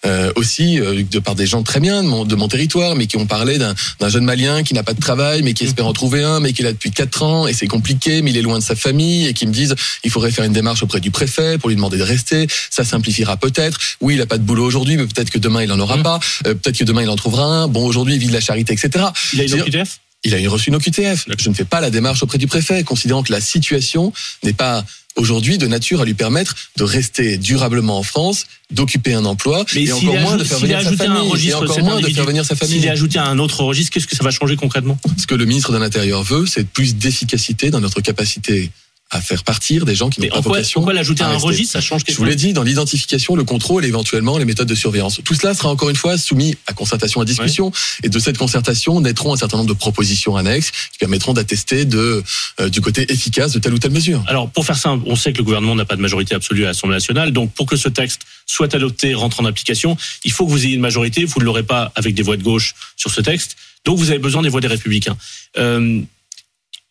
euh, 0.06 0.32
aussi 0.36 0.80
euh, 0.80 1.04
de 1.10 1.20
par 1.20 1.36
des 1.36 1.46
gens 1.46 1.64
très 1.64 1.80
bien 1.80 2.04
de 2.04 2.08
mon, 2.08 2.26
de 2.26 2.36
mon 2.36 2.48
territoire, 2.48 2.96
mais 2.96 3.08
qui 3.08 3.18
ont 3.18 3.26
parlé 3.26 3.58
d'un 3.58 3.76
jeune 4.10 4.26
malien 4.26 4.64
qui 4.64 4.74
n'a 4.74 4.84
pas 4.84 4.94
de 4.94 5.00
travail, 5.00 5.42
mais 5.44 5.54
qui 5.54 5.64
espère 5.64 5.88
en 5.88 5.94
trouver 5.94 6.24
un, 6.24 6.40
mais 6.40 6.54
qui 6.54 6.62
est 6.62 6.66
là 6.66 6.72
depuis 6.72 6.92
4 6.92 7.24
ans 7.24 7.48
et 7.48 7.54
c'est 7.54 7.68
compliqué, 7.68 8.22
mais 8.22 8.32
il 8.32 8.38
est 8.38 8.42
loin 8.42 8.60
de 8.60 8.64
sa 8.64 8.76
famille 8.76 9.28
et 9.28 9.34
qui 9.34 9.48
me 9.48 9.52
disent 9.52 9.76
il 10.04 10.12
faudrait 10.12 10.32
faire 10.32 10.46
une 10.46 10.54
démarche 10.54 10.84
auprès 10.84 11.00
du 11.00 11.12
préfet 11.12 11.58
pour 11.58 11.70
lui 11.70 11.76
demander 11.76 11.98
de 11.98 12.04
rester 12.04 12.43
ça 12.70 12.84
simplifiera 12.84 13.38
peut-être. 13.38 13.80
Oui, 14.02 14.16
il 14.16 14.22
a 14.22 14.26
pas 14.26 14.38
de 14.38 14.44
boulot 14.44 14.66
aujourd'hui, 14.66 14.98
mais 14.98 15.06
peut-être 15.06 15.30
que 15.30 15.40
demain 15.40 15.64
il 15.64 15.72
en 15.72 15.80
aura 15.80 15.98
mmh. 15.98 16.04
pas. 16.04 16.20
Euh, 16.48 16.54
peut-être 16.54 16.78
que 16.78 16.84
demain 16.84 17.04
il 17.04 17.10
en 17.10 17.16
trouvera 17.16 17.44
un. 17.44 17.68
Bon, 17.68 17.86
aujourd'hui 17.86 18.16
il 18.16 18.20
vit 18.20 18.28
de 18.28 18.34
la 18.34 18.42
charité, 18.42 18.74
etc. 18.74 19.06
Il 19.34 19.42
a 19.42 19.44
une 19.44 19.62
OQTF 19.62 20.00
Il 20.24 20.36
a 20.36 20.50
reçu 20.50 20.70
une 20.70 20.76
OQTF. 20.76 21.26
Je 21.38 21.50
ne 21.50 21.54
fais 21.54 21.66
pas 21.66 21.82
la 21.82 21.90
démarche 21.90 22.24
auprès 22.24 22.38
du 22.38 22.48
préfet, 22.48 22.84
considérant 22.84 23.24
que 23.24 23.32
la 23.32 23.42
situation 23.42 24.14
n'est 24.44 24.54
pas 24.54 24.86
aujourd'hui 25.16 25.58
de 25.58 25.68
nature 25.68 26.02
à 26.02 26.06
lui 26.06 26.14
permettre 26.14 26.56
de 26.78 26.84
rester 26.84 27.38
durablement 27.38 28.00
en 28.00 28.04
France, 28.04 28.46
d'occuper 28.72 29.14
un 29.14 29.26
emploi 29.26 29.66
Mais 29.76 29.84
et 29.84 29.92
encore 29.92 30.18
moins 30.20 30.38
de 30.38 30.44
faire 30.44 30.60
venir 30.60 30.82
sa 30.82 30.96
famille. 30.96 31.48
Et 31.48 31.54
encore 31.54 31.80
moins 31.80 32.02
de 32.02 32.10
faire 32.10 32.26
venir 32.26 32.46
sa 32.46 32.56
famille. 32.56 32.76
S'il 32.76 32.86
est 32.86 32.90
ajouté 32.90 33.20
à 33.20 33.26
un 33.26 33.40
autre 33.40 33.64
registre, 33.64 33.92
qu'est-ce 33.92 34.08
que 34.08 34.16
ça 34.16 34.24
va 34.24 34.32
changer 34.32 34.56
concrètement? 34.56 34.98
Ce 35.18 35.28
que 35.28 35.36
le 35.36 35.46
ministre 35.46 35.72
de 35.72 35.78
l'Intérieur 35.78 36.24
veut, 36.24 36.46
c'est 36.46 36.68
plus 36.68 36.96
d'efficacité 36.96 37.70
dans 37.70 37.80
notre 37.80 38.02
capacité 38.02 38.72
à 39.14 39.22
faire 39.22 39.44
partir 39.44 39.86
des 39.86 39.96
gens 39.96 40.10
qui 40.10 40.22
n'ont 40.22 40.28
pas 40.28 40.42
vocation. 40.42 40.82
Pourquoi 40.82 40.94
l'ajouter 40.94 41.24
à, 41.24 41.30
un 41.30 41.38
registre? 41.38 41.74
Ça 41.74 41.82
change 41.82 42.04
quelque 42.04 42.16
chose. 42.16 42.26
Je 42.26 42.26
vous 42.26 42.30
l'ai 42.30 42.36
dit, 42.36 42.54
dans 42.54 42.64
l'identification, 42.64 43.36
le 43.36 43.44
contrôle, 43.44 43.86
éventuellement 43.86 44.38
les 44.38 44.46
méthodes 44.46 44.68
de 44.68 44.76
surveillance. 44.76 45.22
Tout 45.24 45.36
cela 45.36 45.54
sera 45.54 45.70
encore 45.70 45.90
une 45.90 45.96
fois 45.96 46.18
soumis 46.18 46.56
à 46.68 46.74
concertation, 46.74 47.22
à 47.22 47.26
discussion. 47.26 47.72
Et 48.04 48.10
de 48.10 48.20
cette 48.20 48.38
concertation 48.38 49.02
naîtront 49.02 49.34
un 49.34 49.38
certain 49.38 49.58
nombre 49.58 49.70
de 49.70 49.78
propositions 49.78 50.36
annexes 50.36 50.72
qui 50.72 50.98
permettront 51.00 51.34
d'attester 51.34 51.86
de 51.86 52.24
euh, 52.60 52.70
du 52.70 52.82
côté 52.82 53.12
efficace 53.12 53.54
de 53.54 53.60
telle 53.60 53.74
ou 53.74 53.80
telle 53.80 53.92
mesure. 53.92 54.24
Alors 54.28 54.50
pour 54.50 54.66
faire 54.66 54.78
simple, 54.78 55.04
on 55.08 55.16
sait 55.16 55.34
que 55.34 55.38
le 55.38 55.44
gouvernement 55.44 55.76
n'a 55.76 55.86
pas 55.86 55.96
de 55.96 56.02
majorité 56.02 56.36
absolue 56.36 56.64
à 56.64 56.68
l'Assemblée 56.68 56.96
nationale. 56.96 57.32
Donc 57.32 57.52
pour 57.54 57.66
que 57.66 57.76
ce 57.76 57.90
texte 57.90 58.22
soit 58.46 58.74
adopté, 58.74 59.14
rentre 59.14 59.40
en 59.40 59.46
application, 59.46 59.98
il 60.24 60.32
faut 60.32 60.46
que 60.46 60.52
vous 60.52 60.66
ayez 60.66 60.76
une 60.76 60.82
majorité. 60.82 61.26
Vous 61.26 61.40
ne 61.40 61.46
l'aurez 61.46 61.64
pas 61.64 61.92
avec 61.96 62.14
des 62.14 62.24
voix 62.24 62.38
de 62.38 62.44
gauche 62.44 62.76
sur 62.96 63.12
ce 63.12 63.22
texte. 63.22 63.56
Donc 63.86 63.98
vous 63.98 64.10
avez 64.10 64.20
besoin 64.20 64.42
des 64.42 64.50
voix 64.50 64.62
des 64.62 64.68
républicains. 64.68 65.18
Euh, 65.58 66.02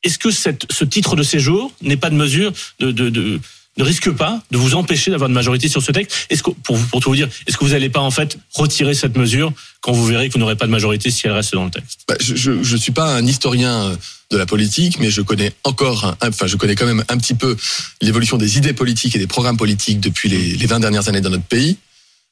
est-ce 0.03 0.19
que 0.19 0.31
cette, 0.31 0.71
ce 0.71 0.85
titre 0.85 1.17
de 1.17 1.23
séjour 1.23 1.73
n'est 1.83 1.97
pas 1.97 2.11
de 2.11 2.17
mesure 2.17 2.53
de, 2.81 2.91
de, 2.91 3.09
de 3.11 3.41
ne 3.79 3.85
risque 3.85 4.11
pas 4.11 4.43
de 4.51 4.59
vous 4.59 4.75
empêcher 4.75 5.11
d'avoir 5.11 5.29
une 5.29 5.35
majorité 5.35 5.69
sur 5.69 5.83
ce 5.83 5.93
texte. 5.93 6.27
Est-ce 6.29 6.43
que, 6.43 6.51
pour, 6.51 6.79
pour 6.79 7.01
tout 7.01 7.09
vous 7.09 7.17
dire, 7.17 7.29
est-ce 7.47 7.57
que 7.57 7.65
vous 7.65 7.71
n'allez 7.71 7.89
pas 7.89 8.01
en 8.01 8.11
fait 8.11 8.37
retirer 8.53 8.95
cette 8.95 9.17
mesure 9.17 9.53
quand 9.81 9.93
vous 9.93 10.05
verrez 10.05 10.29
que 10.29 10.35
vous 10.35 10.41
n'aurez 10.41 10.57
pas 10.57 10.67
de 10.67 10.71
majorité 10.71 11.11
si 11.11 11.27
elle 11.27 11.33
reste 11.33 11.55
dans 11.55 11.65
le 11.65 11.71
texte? 11.71 12.01
Bah, 12.07 12.17
Je 12.21 12.51
ne 12.51 12.77
suis 12.77 12.93
pas 12.93 13.15
un 13.15 13.27
historien 13.27 13.97
de 14.31 14.37
la 14.37 14.47
politique, 14.47 14.99
mais 14.99 15.11
je 15.11 15.23
connais 15.23 15.53
encore, 15.65 16.17
enfin 16.23 16.47
je 16.47 16.57
connais 16.57 16.75
quand 16.75 16.87
même 16.87 17.05
un 17.09 17.17
petit 17.19 17.35
peu 17.35 17.57
l'évolution 18.01 18.37
des 18.37 18.59
idées 18.59 18.73
politiques 18.73 19.15
et 19.17 19.19
des 19.19 19.27
programmes 19.27 19.57
politiques 19.57 20.01
depuis 20.01 20.29
les, 20.29 20.57
les 20.57 20.67
20 20.67 20.81
dernières 20.81 21.09
années 21.09 21.21
dans 21.21 21.31
notre 21.31 21.45
pays. 21.45 21.77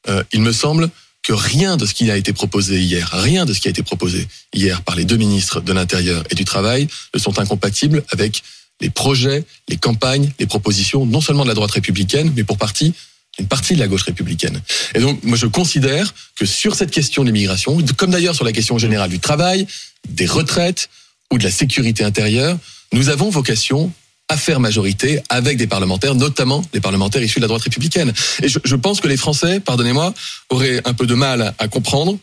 Euh, 0.09 0.23
il 0.33 0.41
me 0.41 0.53
semble 0.53 0.91
que 1.23 1.33
rien 1.33 1.77
de 1.77 1.87
ce 1.87 1.95
qui 1.95 2.11
a 2.11 2.17
été 2.17 2.33
proposé 2.33 2.81
hier, 2.81 3.09
rien 3.13 3.45
de 3.45 3.53
ce 3.53 3.61
qui 3.61 3.69
a 3.69 3.71
été 3.71 3.83
proposé 3.83 4.27
hier 4.55 4.83
par 4.83 4.97
les 4.97 5.05
deux 5.05 5.17
ministres 5.17 5.61
de 5.61 5.73
l'Intérieur 5.73 6.25
et 6.31 6.35
du 6.35 6.45
Travail 6.45 6.89
ne 7.15 7.19
sont 7.19 7.39
incompatibles 7.39 8.03
avec 8.11 8.43
les 8.81 8.91
projets, 8.91 9.45
les 9.69 9.77
campagnes, 9.77 10.33
les 10.39 10.47
propositions, 10.47 11.05
non 11.05 11.21
seulement 11.21 11.43
de 11.43 11.49
la 11.49 11.55
droite 11.55 11.73
républicaine, 11.73 12.33
mais 12.35 12.45
pour 12.45 12.57
partie 12.57 12.95
une 13.39 13.47
partie 13.47 13.75
de 13.75 13.79
la 13.81 13.89
gauche 13.89 14.03
républicaine. 14.03 14.61
Et 14.95 15.01
donc, 15.01 15.23
moi, 15.23 15.37
je 15.37 15.47
considère 15.47 16.15
que 16.37 16.45
sur 16.45 16.75
cette 16.75 16.91
question 16.91 17.23
de 17.23 17.29
l'immigration, 17.29 17.79
comme 17.97 18.11
d'ailleurs 18.11 18.35
sur 18.35 18.45
la 18.45 18.53
question 18.53 18.77
générale 18.77 19.09
du 19.09 19.21
travail, 19.21 19.67
des 20.09 20.27
retraites 20.27 20.89
ou 21.33 21.39
de 21.39 21.45
la 21.45 21.51
sécurité 21.51 22.05
intérieure, 22.05 22.59
nous 22.93 23.09
avons 23.09 23.31
vocation 23.31 23.93
à 24.31 24.37
faire 24.37 24.61
majorité 24.61 25.21
avec 25.29 25.59
des 25.59 25.67
parlementaires, 25.67 26.15
notamment 26.15 26.65
les 26.73 26.81
parlementaires 26.81 27.23
issus 27.23 27.41
de 27.41 27.45
la 27.45 27.49
droite 27.49 27.63
républicaine. 27.63 28.13
Et 28.43 28.49
je, 28.49 28.59
je 28.65 28.77
pense 28.77 29.01
que 29.01 29.09
les 29.09 29.17
Français, 29.17 29.61
pardonnez-moi, 29.61 30.15
auraient 30.49 30.81
un 30.85 30.95
peu 30.95 31.07
de 31.07 31.15
mal 31.15 31.53
à 31.59 31.69
comprendre 31.69 32.17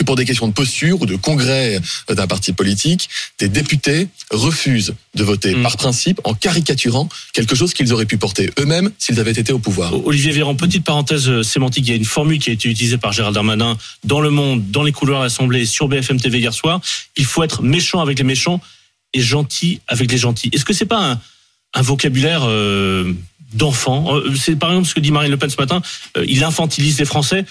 que 0.00 0.04
pour 0.04 0.16
des 0.16 0.24
questions 0.24 0.48
de 0.48 0.52
posture 0.52 1.00
ou 1.02 1.06
de 1.06 1.16
congrès 1.16 1.78
d'un 2.08 2.26
parti 2.26 2.52
politique, 2.52 3.08
des 3.38 3.48
députés 3.48 4.08
refusent 4.30 4.94
de 5.14 5.22
voter 5.22 5.54
mm. 5.54 5.62
par 5.62 5.76
principe 5.76 6.20
en 6.24 6.34
caricaturant 6.34 7.08
quelque 7.32 7.54
chose 7.54 7.74
qu'ils 7.74 7.92
auraient 7.92 8.06
pu 8.06 8.16
porter 8.16 8.50
eux-mêmes 8.58 8.90
s'ils 8.98 9.20
avaient 9.20 9.32
été 9.32 9.52
au 9.52 9.58
pouvoir. 9.58 9.92
Olivier 10.06 10.32
Véran, 10.32 10.54
petite 10.54 10.84
parenthèse 10.84 11.28
euh, 11.28 11.42
sémantique, 11.42 11.86
il 11.86 11.90
y 11.90 11.92
a 11.92 11.96
une 11.96 12.04
formule 12.04 12.38
qui 12.38 12.50
a 12.50 12.52
été 12.54 12.68
utilisée 12.68 12.98
par 12.98 13.12
Gérald 13.12 13.34
Darmanin 13.34 13.76
dans 14.04 14.20
Le 14.20 14.30
Monde, 14.30 14.70
dans 14.70 14.82
les 14.82 14.92
couloirs 14.92 15.20
de 15.20 15.24
l'Assemblée, 15.24 15.66
sur 15.66 15.86
BFM 15.86 16.18
TV 16.18 16.38
hier 16.38 16.54
soir. 16.54 16.80
Il 17.16 17.26
faut 17.26 17.42
être 17.42 17.62
méchant 17.62 18.00
avec 18.00 18.18
les 18.18 18.24
méchants 18.24 18.60
et 19.12 19.20
gentil 19.20 19.80
avec 19.86 20.10
les 20.10 20.18
gentils. 20.18 20.50
Est-ce 20.52 20.64
que 20.64 20.72
c'est 20.72 20.86
pas 20.86 21.18
un, 21.74 21.82
vocabulaire 21.82 22.42
euh, 22.44 23.12
d'enfant? 23.54 24.16
Euh, 24.16 24.34
C'est 24.36 24.56
par 24.56 24.70
exemple 24.70 24.88
ce 24.88 24.94
que 24.94 25.00
dit 25.00 25.10
Marine 25.10 25.30
Le 25.30 25.36
Pen 25.36 25.50
ce 25.50 25.56
matin. 25.56 25.82
Euh, 26.16 26.24
il 26.28 26.44
infantilise 26.44 26.98
les 26.98 27.04
Français. 27.04 27.44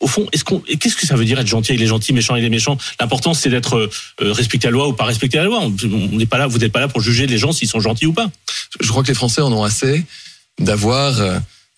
Au 0.00 0.08
fond, 0.08 0.26
est-ce 0.32 0.44
qu'on, 0.44 0.58
qu'est-ce 0.58 0.96
que 0.96 1.06
ça 1.06 1.14
veut 1.14 1.24
dire 1.24 1.38
être 1.38 1.46
gentil 1.46 1.72
avec 1.72 1.80
les 1.80 1.86
gentils, 1.86 2.12
méchant 2.12 2.34
avec 2.34 2.42
les 2.42 2.50
méchants? 2.50 2.76
L'important, 2.98 3.34
c'est 3.34 3.50
d'être 3.50 3.88
respecté 4.18 4.66
la 4.66 4.72
loi 4.72 4.88
ou 4.88 4.94
pas 4.94 5.04
respecter 5.04 5.36
la 5.36 5.44
loi. 5.44 5.60
On 5.60 6.16
n'est 6.16 6.26
pas 6.26 6.38
là, 6.38 6.48
vous 6.48 6.58
n'êtes 6.58 6.72
pas 6.72 6.80
là 6.80 6.88
pour 6.88 7.00
juger 7.00 7.28
les 7.28 7.38
gens 7.38 7.52
s'ils 7.52 7.68
sont 7.68 7.78
gentils 7.78 8.06
ou 8.06 8.12
pas. 8.12 8.28
Je 8.80 8.88
crois 8.88 9.04
que 9.04 9.08
les 9.08 9.14
Français 9.14 9.42
en 9.42 9.52
ont 9.52 9.62
assez 9.62 10.04
d'avoir 10.58 11.20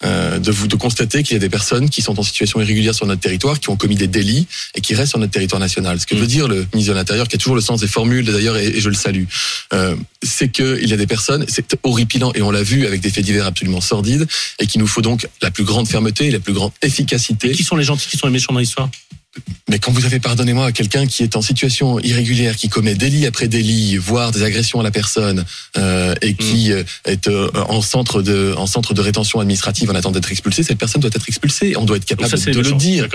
euh, 0.04 0.38
de 0.38 0.50
vous 0.50 0.66
de 0.66 0.76
constater 0.76 1.23
qu'il 1.23 1.34
y 1.34 1.37
a 1.37 1.40
des 1.40 1.49
personnes 1.49 1.88
qui 1.90 2.02
sont 2.02 2.18
en 2.18 2.23
situation 2.23 2.61
irrégulière 2.61 2.94
sur 2.94 3.06
notre 3.06 3.20
territoire, 3.20 3.58
qui 3.61 3.70
ont 3.70 3.76
commis 3.76 3.96
des 3.96 4.06
délits 4.08 4.46
et 4.75 4.80
qui 4.80 4.94
restent 4.94 5.11
sur 5.11 5.18
notre 5.18 5.32
territoire 5.32 5.61
national. 5.61 5.99
Ce 6.00 6.06
que 6.06 6.14
Mm. 6.14 6.18
veut 6.18 6.26
dire 6.26 6.49
le 6.49 6.66
ministre 6.73 6.92
de 6.92 6.99
l'Intérieur, 6.99 7.28
qui 7.28 7.37
a 7.37 7.38
toujours 7.38 7.56
le 7.56 7.61
sens 7.61 7.80
des 7.80 7.87
formules 7.88 8.25
d'ailleurs, 8.25 8.56
et, 8.56 8.66
et 8.66 8.80
je 8.80 8.88
le 8.88 8.94
salue, 8.94 9.25
euh, 9.73 9.96
c'est 10.23 10.50
qu'il 10.50 10.87
y 10.88 10.92
a 10.92 10.96
des 10.96 11.06
personnes, 11.06 11.44
c'est 11.49 11.76
horripilant 11.82 12.32
et 12.34 12.42
on 12.42 12.50
l'a 12.50 12.62
vu 12.62 12.87
avec 12.87 13.00
des 13.00 13.11
faits 13.11 13.25
divers 13.25 13.46
absolument 13.46 13.80
sordides, 13.80 14.26
et 14.58 14.66
qu'il 14.66 14.80
nous 14.80 14.87
faut 14.87 15.02
donc 15.02 15.26
la 15.42 15.50
plus 15.50 15.64
grande 15.64 15.88
fermeté, 15.88 16.30
la 16.30 16.40
plus 16.40 16.52
grande 16.52 16.73
efficacité. 16.82 17.50
Qui 17.52 17.64
sont 17.64 17.76
les 17.76 17.84
gentils, 17.84 18.08
qui 18.08 18.16
sont 18.16 18.26
les 18.26 18.32
méchants 18.32 18.52
dans 18.52 18.61
l'histoire? 18.61 18.88
Mais 19.68 19.78
quand 19.78 19.92
vous 19.92 20.04
avez, 20.04 20.20
pardonnez-moi, 20.20 20.72
quelqu'un 20.72 21.06
qui 21.06 21.22
est 21.22 21.36
en 21.36 21.42
situation 21.42 21.98
irrégulière, 22.00 22.56
qui 22.56 22.68
commet 22.68 22.94
délit 22.94 23.26
après 23.26 23.48
délit, 23.48 23.96
voire 23.96 24.30
des 24.30 24.42
agressions 24.42 24.78
à 24.80 24.82
la 24.82 24.90
personne, 24.90 25.44
euh, 25.76 26.14
et 26.22 26.34
qui 26.34 26.70
euh, 26.70 26.84
est 27.06 27.28
euh, 27.28 27.50
en 27.54 27.80
centre 27.80 28.22
de 28.22 28.54
en 28.56 28.66
centre 28.66 28.94
de 28.94 29.00
rétention 29.00 29.40
administrative 29.40 29.90
en 29.90 29.94
attendant 29.94 30.14
d'être 30.14 30.30
expulsé, 30.30 30.62
cette 30.62 30.78
personne 30.78 31.00
doit 31.00 31.10
être 31.14 31.28
expulsée. 31.28 31.76
On 31.76 31.84
doit 31.84 31.96
être 31.96 32.04
capable 32.04 32.36
ça, 32.36 32.50
de 32.50 32.60
le 32.60 32.72
dire. 32.72 33.08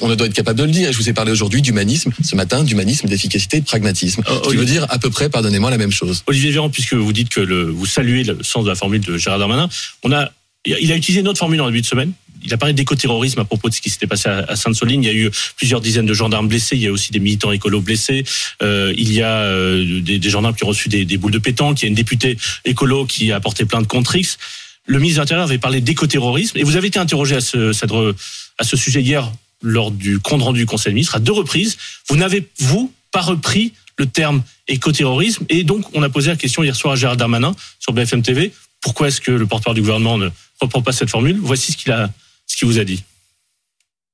On 0.00 0.14
doit 0.14 0.26
être 0.26 0.34
capable 0.34 0.58
de 0.58 0.64
le 0.64 0.70
dire. 0.70 0.88
Et 0.88 0.92
je 0.92 0.98
vous 0.98 1.08
ai 1.08 1.12
parlé 1.12 1.30
aujourd'hui 1.30 1.62
d'humanisme, 1.62 2.12
ce 2.22 2.34
matin, 2.36 2.64
d'humanisme, 2.64 3.08
d'efficacité 3.08 3.60
de 3.60 3.64
pragmatisme. 3.64 4.22
Ce 4.26 4.50
qui 4.50 4.56
veut 4.56 4.64
dire 4.64 4.86
à 4.90 4.98
peu 4.98 5.10
près, 5.10 5.28
pardonnez-moi, 5.28 5.70
la 5.70 5.78
même 5.78 5.92
chose. 5.92 6.24
Olivier 6.26 6.50
Véran, 6.50 6.68
puisque 6.68 6.94
vous 6.94 7.12
dites 7.12 7.28
que 7.28 7.40
le, 7.40 7.70
vous 7.70 7.86
saluez 7.86 8.24
le 8.24 8.42
sens 8.42 8.64
de 8.64 8.68
la 8.68 8.74
formule 8.74 9.02
de 9.02 9.16
Gérard 9.18 9.38
Darmanin, 9.38 9.68
on 10.02 10.12
a, 10.12 10.30
il 10.66 10.90
a 10.92 10.96
utilisé 10.96 11.20
une 11.20 11.28
autre 11.28 11.38
formule 11.38 11.60
en 11.60 11.66
début 11.66 11.80
de 11.80 11.86
semaine. 11.86 12.12
Il 12.42 12.52
a 12.52 12.56
parlé 12.56 12.74
d'écoterrorisme 12.74 13.40
à 13.40 13.44
propos 13.44 13.68
de 13.68 13.74
ce 13.74 13.80
qui 13.80 13.90
s'était 13.90 14.06
passé 14.06 14.28
à 14.28 14.56
Sainte-Soline. 14.56 15.02
Il 15.02 15.06
y 15.06 15.10
a 15.10 15.14
eu 15.14 15.30
plusieurs 15.56 15.80
dizaines 15.80 16.06
de 16.06 16.14
gendarmes 16.14 16.48
blessés. 16.48 16.76
Il 16.76 16.82
y 16.82 16.86
a 16.86 16.92
aussi 16.92 17.12
des 17.12 17.20
militants 17.20 17.52
écolos 17.52 17.80
blessés. 17.80 18.24
Euh, 18.62 18.92
il 18.96 19.12
y 19.12 19.22
a 19.22 19.32
euh, 19.32 20.00
des, 20.00 20.30
gendarmes 20.30 20.54
qui 20.54 20.64
ont 20.64 20.68
reçu 20.68 20.88
des, 20.88 21.04
des 21.04 21.16
boules 21.18 21.32
de 21.32 21.38
pétanque. 21.38 21.80
Il 21.82 21.84
y 21.84 21.86
a 21.86 21.88
une 21.88 21.94
députée 21.94 22.36
écolo 22.64 23.06
qui 23.06 23.32
a 23.32 23.40
porté 23.40 23.64
plainte 23.64 23.86
contre 23.86 24.16
X. 24.16 24.38
Le 24.86 24.98
ministre 24.98 25.18
de 25.18 25.22
l'Intérieur 25.22 25.44
avait 25.44 25.58
parlé 25.58 25.80
d'écoterrorisme. 25.80 26.58
Et 26.58 26.64
vous 26.64 26.76
avez 26.76 26.88
été 26.88 26.98
interrogé 26.98 27.36
à 27.36 27.40
ce 27.40 28.76
sujet 28.76 29.00
hier 29.00 29.30
lors 29.62 29.90
du 29.90 30.18
compte 30.18 30.42
rendu 30.42 30.60
du 30.60 30.66
Conseil 30.66 30.90
des 30.90 30.94
ministres 30.94 31.16
à 31.16 31.20
deux 31.20 31.32
reprises. 31.32 31.78
Vous 32.08 32.16
n'avez, 32.16 32.48
vous, 32.58 32.92
pas 33.12 33.20
repris 33.20 33.72
le 33.98 34.06
terme 34.06 34.42
écoterrorisme. 34.68 35.44
Et 35.48 35.64
donc, 35.64 35.84
on 35.94 36.02
a 36.02 36.08
posé 36.08 36.30
la 36.30 36.36
question 36.36 36.62
hier 36.62 36.74
soir 36.74 36.94
à 36.94 36.96
Gérald 36.96 37.18
Darmanin 37.18 37.54
sur 37.78 37.92
BFM 37.92 38.22
TV. 38.22 38.52
Pourquoi 38.80 39.08
est-ce 39.08 39.20
que 39.20 39.30
le 39.30 39.46
porte-parole 39.46 39.76
du 39.76 39.80
gouvernement 39.80 40.18
ne 40.18 40.28
reprend 40.60 40.82
pas 40.82 40.92
cette 40.92 41.10
formule? 41.10 41.38
Voici 41.40 41.72
ce 41.72 41.76
qu'il 41.76 41.92
a, 41.92 42.10
ce 42.52 42.56
qu'il 42.58 42.68
vous 42.68 42.78
a 42.78 42.84
dit. 42.84 43.02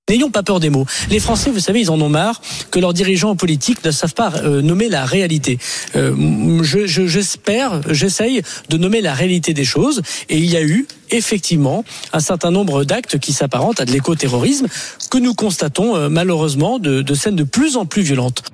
N'ayons 0.09 0.31
pas 0.31 0.43
peur 0.43 0.59
des 0.59 0.71
mots. 0.71 0.87
Les 1.11 1.21
Français, 1.21 1.51
vous 1.51 1.61
savez, 1.61 1.81
ils 1.81 1.91
en 1.91 2.01
ont 2.01 2.09
marre 2.09 2.41
que 2.71 2.79
leurs 2.79 2.95
dirigeants 2.95 3.37
politiques 3.37 3.85
ne 3.85 3.91
savent 3.91 4.15
pas 4.15 4.33
euh, 4.37 4.63
nommer 4.63 4.89
la 4.89 5.05
réalité. 5.05 5.59
Euh, 5.97 6.63
je- 6.63 6.87
je- 6.87 7.07
J'espère, 7.07 7.83
j'essaye 7.93 8.41
de 8.71 8.79
nommer 8.79 9.03
la 9.03 9.13
réalité 9.13 9.53
des 9.53 9.67
choses. 9.67 10.01
Et 10.31 10.39
il 10.39 10.47
y 10.47 10.57
a 10.57 10.63
eu 10.63 10.87
effectivement 11.11 11.85
un 12.15 12.21
certain 12.21 12.51
nombre 12.51 12.85
d'actes 12.85 13.19
qui 13.19 13.35
s'apparentent 13.35 13.81
à 13.81 13.85
de 13.85 13.93
l'écoterrorisme 13.93 14.67
que 15.11 15.19
nous 15.19 15.35
constatons 15.35 15.95
euh, 15.95 16.09
malheureusement 16.09 16.79
de, 16.79 17.03
de 17.03 17.15
scènes 17.15 17.37
de 17.37 17.45
plus 17.45 17.77
en 17.77 17.85
plus 17.85 18.01
violentes. 18.03 18.45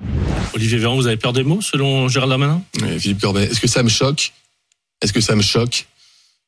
Olivier 0.55 0.77
Véran, 0.77 0.95
vous 0.95 1.07
avez 1.07 1.15
peur 1.17 1.31
des 1.31 1.43
mots, 1.43 1.61
selon 1.61 2.09
Gérald 2.09 2.31
Darmanin? 2.31 2.61
Mais 2.81 2.99
Philippe 2.99 3.21
Corbet, 3.21 3.45
est-ce 3.45 3.61
que 3.61 3.67
ça 3.69 3.81
me 3.81 3.89
choque? 3.89 4.33
Est-ce 5.01 5.13
que 5.13 5.21
ça 5.21 5.35
me 5.37 5.41
choque? 5.41 5.85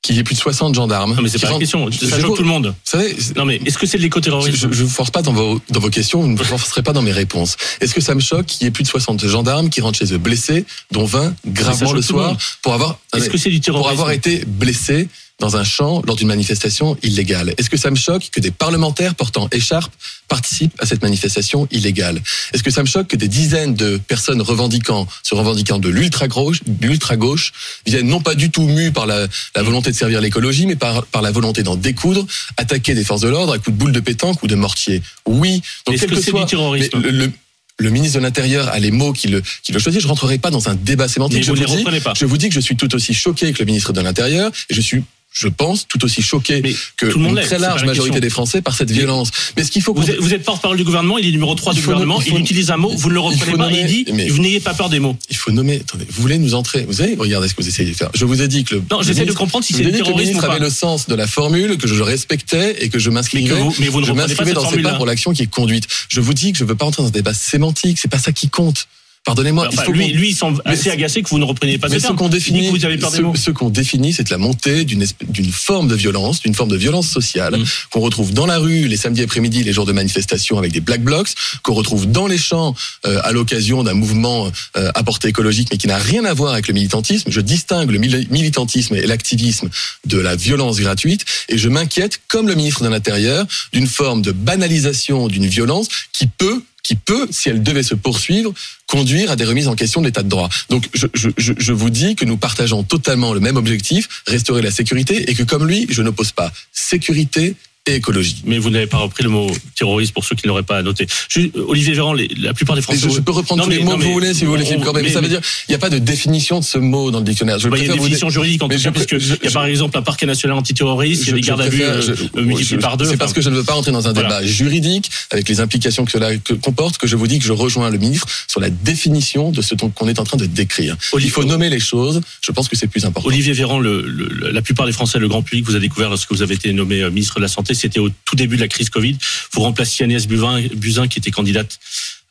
Qu'il 0.02 0.16
y 0.16 0.20
ait 0.20 0.24
plus 0.24 0.36
de 0.36 0.40
60 0.40 0.74
gendarmes 0.76 1.16
Non, 1.16 1.22
mais 1.22 1.30
c'est 1.30 1.40
pas 1.40 1.52
la 1.52 1.58
question. 1.60 1.90
Je- 1.92 2.06
Ça 2.06 2.16
je- 2.18 2.22
choque 2.22 2.36
tout 2.38 2.44
le 2.44 2.48
monde. 2.48 2.68
Vous 2.68 2.74
savez, 2.84 3.16
Non, 3.36 3.46
mais 3.46 3.60
est-ce 3.66 3.78
que 3.78 3.86
c'est 3.86 3.98
de 3.98 4.02
Je 4.02 4.06
l'écoterrorisme 4.08 4.70
ne 4.70 4.74
vous 4.74 4.88
force 4.90 5.12
pas 5.12 5.22
dans 5.22 5.34
vos, 5.34 5.60
dans 5.70 5.80
vos 5.80 5.90
questions, 5.90 6.22
vous 6.22 6.28
ne 6.28 6.38
me 6.38 6.44
forcerez 6.44 6.84
pas 6.84 6.94
dans 6.94 7.02
mes 7.02 7.12
réponses. 7.12 7.58
Est-ce 7.82 7.94
que 7.94 8.02
ça 8.02 8.16
me 8.16 8.20
choque 8.22 8.46
qu'il 8.46 8.64
y 8.64 8.68
ait 8.68 8.72
plus 8.72 8.84
de 8.84 8.88
60 8.88 9.26
gendarmes 9.28 9.70
qui 9.70 9.82
rentrent 9.82 9.98
chez 10.00 10.14
eux 10.14 10.18
blessés, 10.18 10.66
dont 10.92 11.06
20 11.06 11.34
gravement 11.48 11.94
le 11.94 12.02
soir, 12.02 12.38
pour 12.62 12.74
avoir, 12.74 13.00
Est-ce 13.16 13.30
que 13.30 13.38
c'est 13.38 13.50
du 13.50 13.60
pour 13.60 13.90
avoir 13.90 14.12
été 14.12 14.44
blessés 14.46 15.08
dans 15.40 15.56
un 15.56 15.64
champ 15.64 16.02
lors 16.06 16.16
d'une 16.16 16.28
manifestation 16.28 16.98
illégale 17.04 17.54
Est-ce 17.58 17.70
que 17.70 17.78
ça 17.78 17.92
me 17.92 17.96
choque 17.96 18.30
que 18.32 18.40
des 18.40 18.50
parlementaires 18.52 19.14
portant 19.14 19.48
écharpe 19.52 19.94
participent 20.28 20.74
à 20.80 20.86
cette 20.88 21.02
manifestation 21.04 21.68
illégale? 21.72 22.20
Est-ce 22.54 22.64
que 22.64 22.72
ça 22.72 22.82
me 22.82 22.88
choque 22.88 23.08
que 23.08 23.16
des 23.16 23.28
dizaines 23.28 23.76
de 23.76 23.98
personnes 23.98 24.42
revendiquant, 24.42 25.08
se 25.24 25.36
revendiquant 25.36 25.78
de 25.78 25.90
l'ultra-gauche, 25.90 26.62
l'ultra-gauche, 26.82 27.54
viennent 27.86 28.08
non 28.08 28.20
pas 28.22 28.34
du 28.34 28.50
tout 28.50 28.64
mus 28.68 28.92
par 28.92 29.06
la, 29.06 29.28
la 29.56 29.64
volonté 29.64 29.92
de 29.92 29.96
servir 29.96 30.22
l'écologie, 30.22 30.66
mais 30.66 30.76
par, 30.76 31.06
par 31.06 31.22
la 31.22 31.32
volonté 31.32 31.62
d'en 31.62 31.76
découdre, 31.76 32.26
attaquer 32.58 32.96
des 32.96 33.04
forces 33.04 33.22
de 33.22 33.30
l'ordre 33.30 33.54
à 33.54 33.58
coups 33.60 33.72
de 33.78 33.80
boules 33.80 33.92
de 33.92 34.00
pétanque 34.00 34.42
ou 34.42 34.48
de 34.48 34.56
mortier? 34.56 35.04
Oui. 35.28 35.62
Donc, 35.86 35.96
Est-ce 35.96 36.06
que 36.06 36.16
que 36.16 36.22
c'est 36.22 36.32
soit, 36.32 36.42
du 36.42 36.48
terrorisme? 36.48 37.00
le, 37.00 37.12
le- 37.12 37.32
le 37.80 37.92
ministre 37.92 38.18
de 38.18 38.24
l'Intérieur 38.24 38.70
a 38.70 38.80
les 38.80 38.90
mots 38.90 39.14
qui 39.14 39.28
le, 39.28 39.44
qui 39.62 39.72
le 39.72 39.78
choisissent. 39.78 40.02
Je 40.02 40.08
rentrerai 40.08 40.40
pas 40.40 40.50
dans 40.50 40.68
un 40.68 40.74
débat 40.74 41.08
sémantique. 41.08 41.44
Je 41.44 41.52
vous 41.52 41.58
ne 41.62 41.64
vous 41.68 41.76
les 41.92 42.00
dis- 42.00 42.04
pas. 42.04 42.14
je 42.18 42.26
vous 42.26 42.36
dis 42.36 42.50
que 42.50 42.56
je 42.56 42.60
suis 42.60 42.76
tout 42.76 42.96
aussi 42.96 43.14
choqué 43.14 43.54
que 43.54 43.60
le 43.60 43.66
ministre 43.66 43.94
de 43.94 44.02
l'Intérieur 44.02 44.52
et 44.72 44.74
je 44.74 44.82
suis 44.82 45.04
je 45.40 45.48
pense, 45.48 45.88
tout 45.88 46.04
aussi 46.04 46.22
choqué 46.22 46.62
Mais 46.62 46.74
que 46.96 47.06
une 47.16 47.36
très 47.36 47.60
large 47.60 47.86
majorité 47.86 48.20
des 48.20 48.30
Français 48.30 48.62
par 48.62 48.76
cette 48.76 48.90
violence. 48.90 49.30
Mais 49.56 49.64
ce 49.64 49.70
qu'il 49.72 49.82
faut 49.84 49.94
Vous 49.94 50.10
êtes, 50.10 50.20
vous 50.20 50.34
êtes 50.34 50.44
porte-parole 50.44 50.78
du 50.78 50.84
gouvernement, 50.84 51.18
il 51.18 51.28
est 51.28 51.32
numéro 51.32 51.54
3 51.54 51.74
Il 51.74 51.76
du 51.78 51.82
gouvernement, 51.84 52.20
il 52.26 52.38
utilise 52.38 52.72
un 52.72 52.78
mot, 52.78 52.92
vous 52.96 53.10
ne 53.10 53.14
le 53.14 53.20
reprenez 53.20 53.58
pas, 53.58 53.72
et 53.72 53.82
il 53.82 53.88
dit, 53.88 54.06
mais- 54.14 54.28
vous 54.30 54.40
n'ayez 54.40 54.60
pas 54.60 54.74
peur 54.74 54.90
des 54.90 55.00
mots. 55.00 55.16
il 55.30 55.36
faut 55.36 55.52
nommer. 55.52 55.78
Attendez, 55.78 56.06
vous 56.10 56.22
voulez 56.22 56.40
nous 56.40 56.56
entrer 56.56 56.86
Vous 56.88 56.94
savez, 56.94 57.16
regardez 57.18 57.48
ce 57.48 57.54
que 57.54 57.62
vous 57.62 57.68
essayez 57.68 57.92
de 57.92 57.96
faire. 57.96 58.10
Je 58.16 58.26
vous 58.26 58.42
ai 58.42 58.48
dit 58.48 58.64
que 58.64 58.76
le. 58.76 58.84
Non, 58.90 59.02
j'essaie 59.02 59.26
de 59.26 59.34
comprendre 59.34 59.64
si 59.64 59.74
c'est 59.74 59.84
que 59.84 59.88
le 59.90 59.92
ministre 60.14 60.38
ou 60.38 60.42
pas. 60.42 60.54
avait 60.54 60.60
le 60.60 60.70
sens 60.70 61.08
de 61.08 61.16
la 61.16 61.28
formule, 61.28 61.78
que 61.78 61.88
je 61.88 61.96
le 61.96 62.04
respectais 62.04 62.84
et 62.84 62.90
que 62.90 63.00
je 63.00 63.10
m'inscrivais. 63.10 63.54
mais 63.80 63.88
vous 63.90 64.02
ne 64.02 64.06
je 64.06 64.12
m'inscrivais 64.14 64.54
dans 64.54 64.70
ces 64.70 64.82
pas 64.82 64.94
pour 64.94 65.06
l'action 65.06 65.34
qui 65.34 65.44
est 65.44 65.48
conduite. 65.48 65.88
Je 66.10 66.20
vous 66.22 66.34
dis 66.34 66.52
que 66.52 66.58
je 66.58 66.64
veux 66.64 66.76
pas 66.76 66.86
entrer 66.86 67.04
dans 67.04 67.10
un 67.10 67.12
débat 67.12 67.34
sémantique. 67.34 68.00
C'est 68.00 68.08
pas 68.08 68.20
ça 68.20 68.32
qui 68.32 68.50
compte. 68.50 68.88
Pardonnez-moi. 69.28 69.68
Enfin, 69.68 69.92
lui, 69.92 70.08
lui, 70.08 70.30
il 70.32 70.38
assez 70.66 70.90
agacé 70.90 71.22
que 71.22 71.30
vous 71.30 71.38
ne 71.38 71.44
repreniez 71.44 71.78
pas 71.78 71.90
Mais 71.90 72.00
ce 72.00 72.14
qu'on 72.14 72.30
définit, 72.30 72.70
vous 72.70 72.84
avez 72.86 72.98
ce, 73.36 73.52
qu'on 73.52 73.70
définit, 73.70 74.14
c'est 74.14 74.30
la 74.30 74.38
montée 74.38 74.86
d'une 74.86 75.06
forme 75.52 75.88
de 75.88 75.96
violence, 75.96 76.42
d'une 76.42 76.56
forme 76.56 76.70
de 76.72 76.78
violence 76.78 77.08
sociale 77.08 77.58
Mm. 77.58 77.66
qu'on 77.92 78.00
retrouve 78.02 78.34
dans 78.34 78.46
la 78.46 78.58
rue 78.58 78.88
les 78.88 78.98
samedis 78.98 79.22
après-midi, 79.24 79.64
les 79.64 79.74
jours 79.74 79.86
de 79.86 79.92
manifestation 79.92 80.58
avec 80.58 80.72
des 80.72 80.80
black 80.82 81.02
blocs, 81.04 81.30
qu'on 81.64 81.74
retrouve 81.74 82.08
dans 82.10 82.28
les 82.28 82.38
champs 82.38 82.74
euh, 83.06 83.20
à 83.24 83.32
l'occasion 83.32 83.84
d'un 83.84 83.94
mouvement 83.94 84.50
euh, 84.78 84.92
à 84.96 85.04
portée 85.04 85.28
écologique, 85.28 85.68
mais 85.72 85.78
qui 85.78 85.88
n'a 85.88 85.98
rien 85.98 86.24
à 86.26 86.34
voir 86.34 86.54
avec 86.54 86.68
le 86.68 86.74
militantisme. 86.74 87.30
Je 87.30 87.42
distingue 87.42 87.92
le 87.92 88.00
mili- 88.00 88.28
militantisme 88.32 88.96
et 88.96 89.06
l'activisme 89.06 89.70
de 90.06 90.18
la 90.20 90.36
violence 90.36 90.80
gratuite, 90.80 91.26
et 91.50 91.58
je 91.58 91.68
m'inquiète, 91.70 92.22
comme 92.28 92.48
le 92.48 92.56
ministre 92.56 92.84
de 92.84 92.90
l'Intérieur, 92.90 93.46
d'une 93.74 93.88
forme 93.88 94.22
de 94.22 94.32
banalisation 94.32 95.28
d'une 95.28 95.48
violence 95.48 95.88
qui 96.14 96.28
peut 96.28 96.64
qui 96.88 96.96
peut, 96.96 97.28
si 97.32 97.50
elle 97.50 97.62
devait 97.62 97.84
se 97.84 97.96
poursuivre, 97.96 98.54
conduire 98.86 99.30
à 99.30 99.36
des 99.36 99.44
remises 99.44 99.68
en 99.68 99.76
question 99.76 100.00
de 100.00 100.06
l'état 100.06 100.24
de 100.24 100.30
droit. 100.30 100.48
Donc 100.70 100.88
je, 100.94 101.08
je, 101.14 101.30
je, 101.36 101.74
vous 101.74 101.90
dis 101.90 102.16
que 102.16 102.24
nous 102.24 102.38
partageons 102.38 102.84
totalement 102.84 103.34
le 103.34 103.42
même 103.42 103.58
objectif, 103.58 104.24
restaurer 104.26 104.62
la 104.62 104.72
sécurité, 104.72 105.30
et 105.30 105.36
que 105.36 105.44
comme 105.44 105.68
lui, 105.68 105.86
je 105.90 106.02
n'oppose 106.02 106.32
pas 106.32 106.50
sécurité 106.72 107.56
et 107.88 107.96
écologie. 107.96 108.42
Mais 108.46 108.58
vous 108.58 108.70
n'avez 108.70 108.88
pas 108.88 108.98
repris 108.98 109.24
le 109.24 109.30
mot 109.30 109.50
terroriste 109.76 110.14
pour 110.14 110.24
ceux 110.26 110.36
qui 110.36 110.46
ne 110.46 110.50
l'auraient 110.50 110.64
pas 110.64 110.82
noté. 110.84 111.08
Juste, 111.30 111.52
Olivier 111.68 111.94
Véran, 111.94 112.14
les- 112.14 112.28
la 112.40 112.54
plupart 112.54 112.76
des 112.76 112.82
Français. 112.82 113.00
je, 113.10 113.16
je 113.16 113.20
peux 113.22 113.32
reprendre 113.32 113.62
Non, 113.62 113.66
tous 113.66 113.72
les 113.72 113.80
mots 113.84 113.92
non, 113.92 113.98
que 113.98 114.04
vous 114.04 114.14
voulez, 114.14 114.34
si 114.34 114.46
vous 114.46 114.52
voulez, 114.52 114.66
Philippe 114.66 114.84
Corbet, 114.84 115.02
mais, 115.02 115.08
mais- 115.08 115.14
ça 115.14 115.22
veut 115.22 115.28
dire, 115.30 115.42
il 115.68 115.72
n'y 115.72 115.76
a 115.76 115.80
pas 115.80 115.90
de 115.90 115.98
définition 116.00 116.60
de 116.60 116.66
ce 116.66 116.78
mot 116.78 117.12
dans 117.12 117.20
le 117.20 117.26
dictionnaire. 117.26 117.60
Je 117.60 117.70
Bah, 117.70 117.78
il 117.78 117.86
y 117.86 117.90
a 117.90 117.94
une 117.94 117.98
vous 118.00 118.04
définition 118.06 118.30
juridique 118.30 118.62
en 118.64 118.68
tout 118.70 118.78
cas, 118.78 118.92
parce 118.92 119.06
qu'il 119.06 119.20
y 119.44 119.48
a 119.48 119.52
par 119.52 119.66
exemple 119.66 119.98
un 119.98 120.02
parquet 120.02 120.26
national 120.26 120.58
antiterroriste, 120.58 121.24
il 121.24 121.28
y 121.30 121.32
a 121.32 121.36
des 121.36 121.42
gardes 121.42 121.62
à 121.62 121.70
vue 121.70 121.82
euh, 121.84 122.02
euh, 122.38 122.42
multipliés 122.44 122.78
par 122.80 122.98
deux. 122.98 123.06
C'est 123.06 123.18
parce 123.18 123.34
que 123.34 123.42
je 123.42 123.50
ne 123.50 123.56
veux 123.56 123.64
pas 123.64 123.76
entrer 123.76 123.92
dans 123.92 124.08
un 124.08 124.14
débat 124.14 124.28
Voilà. 124.28 124.46
juridique 124.46 125.10
avec 125.32 125.48
les 125.50 125.60
implications 125.60 126.06
que 126.06 126.12
cela 126.12 126.30
comporte 126.62 126.98
que 126.98 127.08
je 127.08 127.16
vous 127.16 127.28
dis 127.28 127.40
que 127.40 127.46
je 127.46 127.54
rejoins 127.54 127.90
le 127.90 127.98
ministre 127.98 128.28
sur 128.48 128.60
la 128.60 128.70
définition 128.70 129.52
de 129.52 129.62
ce 129.62 129.76
qu'on 129.76 130.08
est 130.08 130.20
en 130.20 130.24
train 130.24 130.38
de 130.38 130.46
décrire. 130.46 130.96
Il 131.20 131.30
faut 131.30 131.44
nommer 131.44 131.70
les 131.70 131.80
choses. 131.80 132.22
Je 132.42 132.52
pense 132.52 132.68
que 132.68 132.76
c'est 132.76 132.88
plus 132.88 133.06
important. 133.06 133.28
Olivier 133.30 133.54
Véran, 133.54 133.80
la 133.80 134.62
plupart 134.62 134.86
des 134.86 134.92
Français, 134.92 135.20
le 135.20 135.28
grand 135.28 135.42
public, 135.42 135.66
vous 135.66 135.76
a 135.76 135.80
découvert 135.80 136.10
lorsque 136.10 136.32
vous 136.32 136.42
avez 136.42 136.56
été 136.56 136.72
nommé 136.74 137.02
euh, 137.02 137.10
ministre 137.10 137.36
de 137.38 137.42
la 137.42 137.48
Santé. 137.48 137.74
C'était 137.78 138.00
au 138.00 138.10
tout 138.26 138.36
début 138.36 138.58
de 138.58 138.62
la 138.62 138.68
crise 138.68 138.90
Covid. 138.90 139.18
Vous 139.54 139.62
remplaciez 139.62 140.06
Agnès 140.06 140.28
Buzyn, 140.28 141.08
qui 141.08 141.20
était 141.20 141.32
candidate 141.32 141.80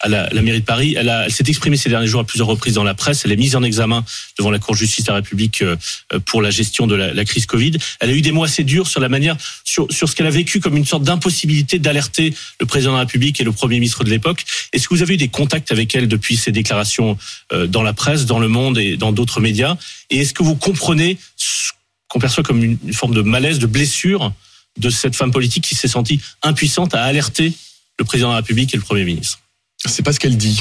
à 0.00 0.08
la, 0.08 0.42
mairie 0.42 0.60
de 0.60 0.64
Paris. 0.64 0.94
Elle, 0.96 1.10
s'est 1.30 1.44
exprimée 1.46 1.76
ces 1.76 1.88
derniers 1.88 2.06
jours 2.06 2.20
à 2.20 2.24
plusieurs 2.24 2.48
reprises 2.48 2.74
dans 2.74 2.84
la 2.84 2.94
presse. 2.94 3.22
Elle 3.24 3.32
est 3.32 3.36
mise 3.36 3.56
en 3.56 3.62
examen 3.62 4.04
devant 4.38 4.50
la 4.50 4.58
Cour 4.58 4.74
de 4.74 4.78
justice 4.78 5.04
de 5.04 5.10
la 5.10 5.16
République 5.16 5.62
euh, 5.62 5.76
euh, 6.12 6.20
pour 6.20 6.42
la 6.42 6.50
gestion 6.50 6.86
de 6.86 6.94
la, 6.94 7.24
crise 7.24 7.46
Covid. 7.46 7.72
Elle 8.00 8.10
a 8.10 8.12
eu 8.12 8.20
des 8.20 8.32
mots 8.32 8.44
assez 8.44 8.62
durs 8.62 8.86
sur 8.86 9.00
la 9.00 9.08
manière, 9.08 9.36
sur, 9.64 9.88
ce 9.90 10.14
qu'elle 10.14 10.26
a 10.26 10.30
vécu 10.30 10.60
comme 10.60 10.76
une 10.76 10.84
sorte 10.84 11.02
d'impossibilité 11.02 11.78
d'alerter 11.78 12.34
le 12.60 12.66
président 12.66 12.92
de 12.92 12.96
la 12.96 13.00
République 13.00 13.40
et 13.40 13.44
le 13.44 13.52
Premier 13.52 13.76
ministre 13.76 14.04
de 14.04 14.10
l'époque. 14.10 14.44
Est-ce 14.72 14.88
que 14.88 14.94
vous 14.94 15.02
avez 15.02 15.14
eu 15.14 15.18
des 15.18 15.28
contacts 15.28 15.72
avec 15.72 15.94
elle 15.94 16.08
depuis 16.08 16.36
ces 16.36 16.52
déclarations 16.52 17.16
euh, 17.52 17.66
dans 17.66 17.82
la 17.82 17.92
presse, 17.92 18.26
dans 18.26 18.38
le 18.38 18.48
monde 18.48 18.78
et 18.78 18.96
dans 18.96 19.12
d'autres 19.12 19.40
médias? 19.40 19.76
Et 20.10 20.18
est-ce 20.18 20.34
que 20.34 20.42
vous 20.42 20.56
comprenez 20.56 21.18
ce 21.36 21.72
qu'on 22.08 22.20
perçoit 22.20 22.44
comme 22.44 22.62
une 22.62 22.92
forme 22.92 23.14
de 23.14 23.22
malaise, 23.22 23.58
de 23.58 23.66
blessure 23.66 24.32
de 24.76 24.90
cette 24.90 25.16
femme 25.16 25.30
politique 25.30 25.64
qui 25.64 25.74
s'est 25.74 25.88
sentie 25.88 26.20
impuissante 26.42 26.94
à 26.94 27.02
alerter 27.02 27.52
le 27.98 28.04
président 28.04 28.28
de 28.28 28.32
la 28.32 28.38
République 28.38 28.74
et 28.74 28.76
le 28.76 28.82
Premier 28.82 29.04
ministre. 29.04 29.38
C'est 29.84 30.02
pas 30.02 30.12
ce 30.12 30.20
qu'elle 30.20 30.36
dit. 30.36 30.60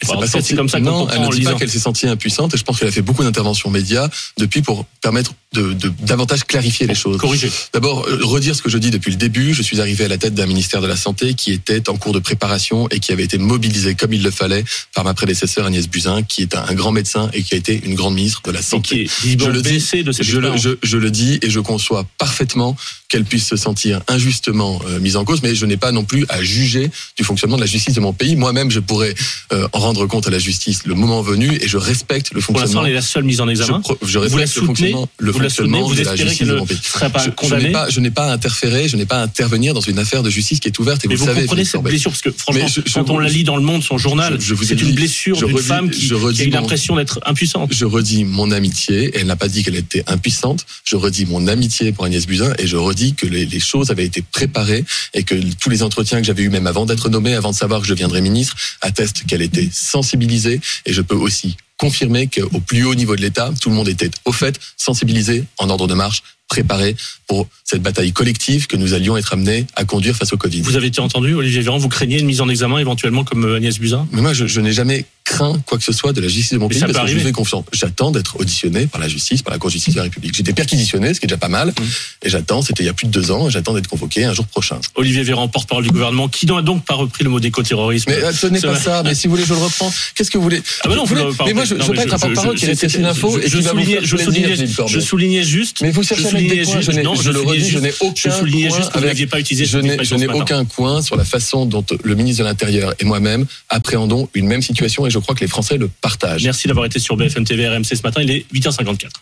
C'est 0.00 0.56
comme 0.56 0.68
ça 0.68 0.78
qu'on 0.78 0.84
Non, 0.84 1.08
elle 1.08 1.22
ne 1.22 1.28
dit 1.30 1.42
pas 1.42 1.54
qu'elle 1.54 1.70
s'est 1.70 1.78
sentie 1.78 2.06
impuissante 2.06 2.54
et 2.54 2.56
je 2.56 2.64
pense 2.64 2.78
qu'elle 2.78 2.88
a 2.88 2.92
fait 2.92 3.02
beaucoup 3.02 3.22
d'interventions 3.22 3.70
médias 3.70 4.08
depuis 4.38 4.62
pour 4.62 4.86
permettre 5.00 5.34
de, 5.52 5.72
de 5.72 5.92
davantage 6.02 6.44
clarifier 6.44 6.86
les 6.86 6.94
choses. 6.94 7.18
Corriger. 7.18 7.50
D'abord, 7.72 8.06
euh, 8.08 8.18
redire 8.22 8.54
ce 8.56 8.62
que 8.62 8.70
je 8.70 8.78
dis 8.78 8.90
depuis 8.90 9.10
le 9.10 9.16
début. 9.16 9.52
Je 9.54 9.62
suis 9.62 9.80
arrivé 9.80 10.04
à 10.04 10.08
la 10.08 10.18
tête 10.18 10.34
d'un 10.34 10.46
ministère 10.46 10.80
de 10.80 10.86
la 10.86 10.96
Santé 10.96 11.34
qui 11.34 11.52
était 11.52 11.88
en 11.88 11.96
cours 11.96 12.12
de 12.12 12.18
préparation 12.18 12.88
et 12.90 13.00
qui 13.00 13.12
avait 13.12 13.24
été 13.24 13.38
mobilisé 13.38 13.94
comme 13.94 14.12
il 14.12 14.22
le 14.22 14.30
fallait 14.30 14.64
par 14.94 15.04
ma 15.04 15.14
prédécesseur 15.14 15.66
Agnès 15.66 15.88
Buzyn, 15.88 16.22
qui 16.22 16.42
est 16.42 16.54
un, 16.54 16.72
grand 16.74 16.92
médecin 16.92 17.30
et 17.32 17.42
qui 17.42 17.54
a 17.54 17.58
été 17.58 17.80
une 17.84 17.94
grande 17.94 18.14
ministre 18.14 18.40
de 18.44 18.50
la 18.50 18.60
Et 18.60 18.62
Santé. 18.62 19.04
qui 19.20 19.32
est 19.32 19.40
Je 19.40 19.50
le 19.50 19.62
dis, 19.62 20.02
de 20.02 20.12
cette 20.12 20.24
Je 20.24 20.38
le, 20.38 20.56
je, 20.56 20.70
je 20.82 20.96
le 20.96 21.10
dis 21.10 21.38
et 21.42 21.50
je 21.50 21.60
conçois 21.60 22.06
parfaitement 22.18 22.76
qu'elle 23.08 23.24
puisse 23.24 23.46
se 23.46 23.56
sentir 23.56 24.00
injustement 24.08 24.80
euh, 24.88 24.98
mise 24.98 25.16
en 25.16 25.24
cause, 25.26 25.42
mais 25.42 25.54
je 25.54 25.66
n'ai 25.66 25.76
pas 25.76 25.92
non 25.92 26.04
plus 26.04 26.24
à 26.30 26.42
juger 26.42 26.90
du 27.18 27.24
fonctionnement 27.24 27.56
de 27.56 27.60
la 27.60 27.66
justice 27.66 27.94
de 27.94 28.00
mon 28.00 28.14
pays. 28.14 28.36
Moi-même, 28.36 28.70
je 28.70 28.80
pourrais 28.80 29.14
euh, 29.52 29.68
en 29.74 29.80
rendre 29.80 30.06
compte 30.06 30.26
à 30.26 30.30
la 30.30 30.38
justice 30.38 30.86
le 30.86 30.94
moment 30.94 31.20
venu 31.20 31.58
et 31.60 31.68
je 31.68 31.76
respecte 31.76 32.32
le 32.32 32.40
Pour 32.40 32.54
l'instant, 32.54 32.62
fonctionnement. 32.62 32.86
elle 32.86 32.92
est 32.92 32.94
la 32.94 33.02
seule 33.02 33.24
mise 33.24 33.42
en 33.42 33.48
examen. 33.48 33.82
je 34.00 34.18
Vous 34.18 34.24
la 34.38 34.44
respecte 34.44 34.56
le 34.56 34.66
fonctionnement, 34.66 35.08
le 35.18 35.32
Vous 35.42 35.48
la 35.48 35.50
soutenez 35.50 35.80
Vous 35.82 36.00
espérez 36.00 36.34
qu'elle 36.36 36.48
ne 36.48 36.66
serait 36.82 37.10
pas 37.10 37.24
Je, 37.24 37.30
je 37.48 37.54
n'ai 37.56 37.70
pas, 37.72 37.88
je 37.90 38.00
n'ai 38.00 38.10
pas 38.10 38.32
interférer, 38.32 38.88
je 38.88 38.96
n'ai 38.96 39.06
pas 39.06 39.20
à 39.20 39.22
intervenir 39.22 39.74
dans 39.74 39.80
une 39.80 39.98
affaire 39.98 40.22
de 40.22 40.30
justice 40.30 40.60
qui 40.60 40.68
est 40.68 40.78
ouverte 40.78 41.04
et 41.04 41.08
Mais 41.08 41.14
vous, 41.14 41.24
vous 41.24 41.30
savez. 41.30 41.42
comprenez 41.42 41.64
cette 41.64 41.82
blessure 41.82 42.10
parce 42.10 42.22
que 42.22 42.30
franchement, 42.30 42.62
Mais 42.64 42.68
je- 42.70 42.80
je 42.84 42.92
quand 42.94 43.10
on 43.10 43.18
la 43.18 43.28
lit 43.28 43.44
dans 43.44 43.56
le 43.56 43.62
Monde, 43.62 43.82
son 43.82 43.98
journal, 43.98 44.38
c'est 44.40 44.80
une 44.80 44.94
blessure 44.94 45.36
d'une 45.46 45.58
femme 45.58 45.90
qui, 45.90 46.06
je 46.06 46.14
redis 46.14 46.36
qui 46.36 46.42
a 46.42 46.44
une 46.46 46.52
mon- 46.52 46.58
impression 46.60 46.96
d'être 46.96 47.20
impuissante. 47.26 47.72
Je 47.72 47.84
redis 47.84 48.24
mon 48.24 48.50
amitié, 48.50 49.10
elle 49.14 49.26
n'a 49.26 49.36
pas 49.36 49.48
dit 49.48 49.62
qu'elle 49.64 49.76
était 49.76 50.04
impuissante, 50.06 50.66
je 50.84 50.96
redis 50.96 51.26
mon 51.26 51.46
amitié 51.48 51.92
pour 51.92 52.04
Agnès 52.04 52.26
Buzyn, 52.26 52.52
et 52.58 52.66
je 52.66 52.76
redis 52.76 53.14
que 53.14 53.26
les, 53.26 53.44
les 53.46 53.60
choses 53.60 53.90
avaient 53.90 54.04
été 54.06 54.22
préparées, 54.22 54.84
et 55.14 55.22
que 55.22 55.34
tous 55.60 55.70
les 55.70 55.82
entretiens 55.82 56.18
que 56.20 56.26
j'avais 56.26 56.42
eu 56.42 56.48
même 56.50 56.66
avant 56.66 56.86
d'être 56.86 57.08
nommé, 57.08 57.34
avant 57.34 57.50
de 57.50 57.56
savoir 57.56 57.80
que 57.80 57.86
je 57.86 57.94
viendrais 57.94 58.20
ministre, 58.20 58.56
attestent 58.80 59.24
qu'elle 59.26 59.42
était 59.42 59.68
sensibilisée, 59.72 60.60
et 60.86 60.92
je 60.92 61.02
peux 61.02 61.14
aussi 61.14 61.56
confirmer 61.82 62.28
qu'au 62.28 62.60
plus 62.60 62.84
haut 62.84 62.94
niveau 62.94 63.16
de 63.16 63.22
l'État, 63.22 63.50
tout 63.60 63.68
le 63.68 63.74
monde 63.74 63.88
était 63.88 64.12
au 64.24 64.30
fait, 64.30 64.56
sensibilisé, 64.76 65.46
en 65.58 65.68
ordre 65.68 65.88
de 65.88 65.94
marche, 65.94 66.22
préparé 66.48 66.96
pour 67.26 67.46
cette 67.64 67.82
bataille 67.82 68.12
collective 68.12 68.66
que 68.66 68.76
nous 68.76 68.92
allions 68.92 69.16
être 69.16 69.32
amenés 69.32 69.66
à 69.74 69.84
conduire 69.84 70.14
face 70.16 70.32
au 70.32 70.36
Covid. 70.36 70.60
Vous 70.60 70.76
avez 70.76 70.88
été 70.88 71.00
entendu, 71.00 71.34
Olivier 71.34 71.62
Véran, 71.62 71.78
vous 71.78 71.88
craignez 71.88 72.20
une 72.20 72.26
mise 72.26 72.40
en 72.42 72.48
examen 72.48 72.78
éventuellement 72.78 73.24
comme 73.24 73.44
euh, 73.46 73.56
Agnès 73.56 73.78
Buzyn? 73.78 74.06
Mais 74.12 74.20
moi, 74.20 74.34
je, 74.34 74.46
je 74.46 74.60
n'ai 74.60 74.72
jamais 74.72 75.06
craint 75.24 75.56
quoi 75.66 75.78
que 75.78 75.84
ce 75.84 75.92
soit 75.92 76.12
de 76.12 76.20
la 76.20 76.26
justice 76.26 76.52
de 76.52 76.58
mon 76.58 76.68
pays 76.68 76.80
parce 76.80 76.92
que 76.92 77.06
je 77.06 77.18
fais 77.18 77.32
confiance. 77.32 77.64
J'attends 77.72 78.10
d'être 78.10 78.38
auditionné 78.40 78.86
par 78.88 79.00
la 79.00 79.08
justice, 79.08 79.40
par 79.40 79.52
la 79.52 79.58
Cour 79.58 79.70
de 79.70 79.72
justice 79.74 79.94
de 79.94 79.98
la 79.98 80.02
République. 80.04 80.34
J'étais 80.36 80.52
perquisitionné, 80.52 81.14
ce 81.14 81.20
qui 81.20 81.26
est 81.26 81.28
déjà 81.28 81.38
pas 81.38 81.48
mal, 81.48 81.68
Mmh. 81.68 81.84
et 82.24 82.28
j'attends, 82.28 82.60
c'était 82.60 82.82
il 82.82 82.86
y 82.86 82.88
a 82.88 82.92
plus 82.92 83.06
de 83.06 83.12
deux 83.12 83.30
ans, 83.30 83.48
et 83.48 83.50
j'attends 83.50 83.72
d'être 83.72 83.86
convoqué 83.86 84.24
un 84.24 84.34
jour 84.34 84.46
prochain. 84.46 84.78
Olivier 84.96 85.22
Véran, 85.22 85.48
porte-parole 85.48 85.84
du 85.84 85.90
gouvernement, 85.90 86.28
qui 86.28 86.44
n'a 86.46 86.60
donc 86.60 86.84
pas 86.84 86.94
repris 86.94 87.24
le 87.24 87.30
mot 87.30 87.40
d'éco-terrorisme. 87.40 88.10
Mais 88.10 88.22
euh, 88.22 88.32
n'est 88.50 88.58
Ça 88.60 88.68
pas 88.68 88.76
ça, 88.78 89.02
mais 89.04 89.14
si 89.14 89.26
vous 89.28 89.34
voulez, 89.34 89.46
je 89.46 89.54
le 89.54 89.60
reprends. 89.60 89.90
Qu'est-ce 90.16 90.30
que 90.30 90.36
vous 90.38 90.44
voulez 90.44 90.60
Ah 90.84 90.88
bah 90.88 90.96
non, 90.96 91.04
Vous 91.04 91.14
voulez- 91.14 91.30
Mais 91.46 91.52
moi, 91.54 91.64
je 91.64 91.74
ne 91.74 91.82
veux 91.82 91.94
pas 91.94 92.02
être 92.02 92.14
un 92.14 92.18
porte-parole 92.18 92.56
qui 92.56 92.66
rétrécit 92.66 92.98
l'info 92.98 93.38
je- 93.38 93.46
et 93.46 93.48
je 93.48 93.56
qui 93.56 93.62
va 93.62 93.72
vous 93.72 93.78
soulignais- 93.78 95.44
je 95.44 95.48
juste. 95.48 95.80
Mais 95.82 95.92
vous 95.92 96.02
je 96.02 96.08
cherchez 96.08 96.26
avec 96.26 96.41
soulignais 96.48 96.82
je 96.82 96.90
n'ai- 96.92 97.02
non, 97.02 97.14
je 97.14 97.28
le 97.30 97.34
soulignais 97.34 97.50
redis, 97.58 97.70
je 97.70 97.78
n'ai 97.78 97.88
juste- 97.90 98.02
aucun 98.02 98.30
Je 98.30 98.38
point 98.68 98.76
juste 98.78 98.92
que 98.92 98.98
avec- 98.98 99.30
pas 99.30 99.40
utilisé 99.40 99.64
Je 99.64 99.78
n'ai, 99.78 100.28
aucun 100.28 100.64
coin 100.64 101.02
sur 101.02 101.16
la 101.16 101.24
façon 101.24 101.66
dont 101.66 101.84
le 102.02 102.14
ministre 102.14 102.42
de 102.42 102.48
l'Intérieur 102.48 102.94
et 102.98 103.04
moi-même 103.04 103.46
appréhendons 103.68 104.28
une 104.34 104.46
même 104.46 104.62
situation 104.62 105.06
et 105.06 105.10
je 105.10 105.18
crois 105.18 105.34
que 105.34 105.40
les 105.40 105.46
Français 105.48 105.76
le 105.78 105.88
partagent. 106.00 106.44
Merci 106.44 106.66
d'avoir 106.68 106.86
été 106.86 106.98
sur 106.98 107.16
BFM 107.16 107.44
TV 107.44 107.68
RMC 107.68 107.84
ce 107.96 108.02
matin. 108.02 108.20
Il 108.22 108.30
est 108.30 108.44
8h54. 108.52 109.12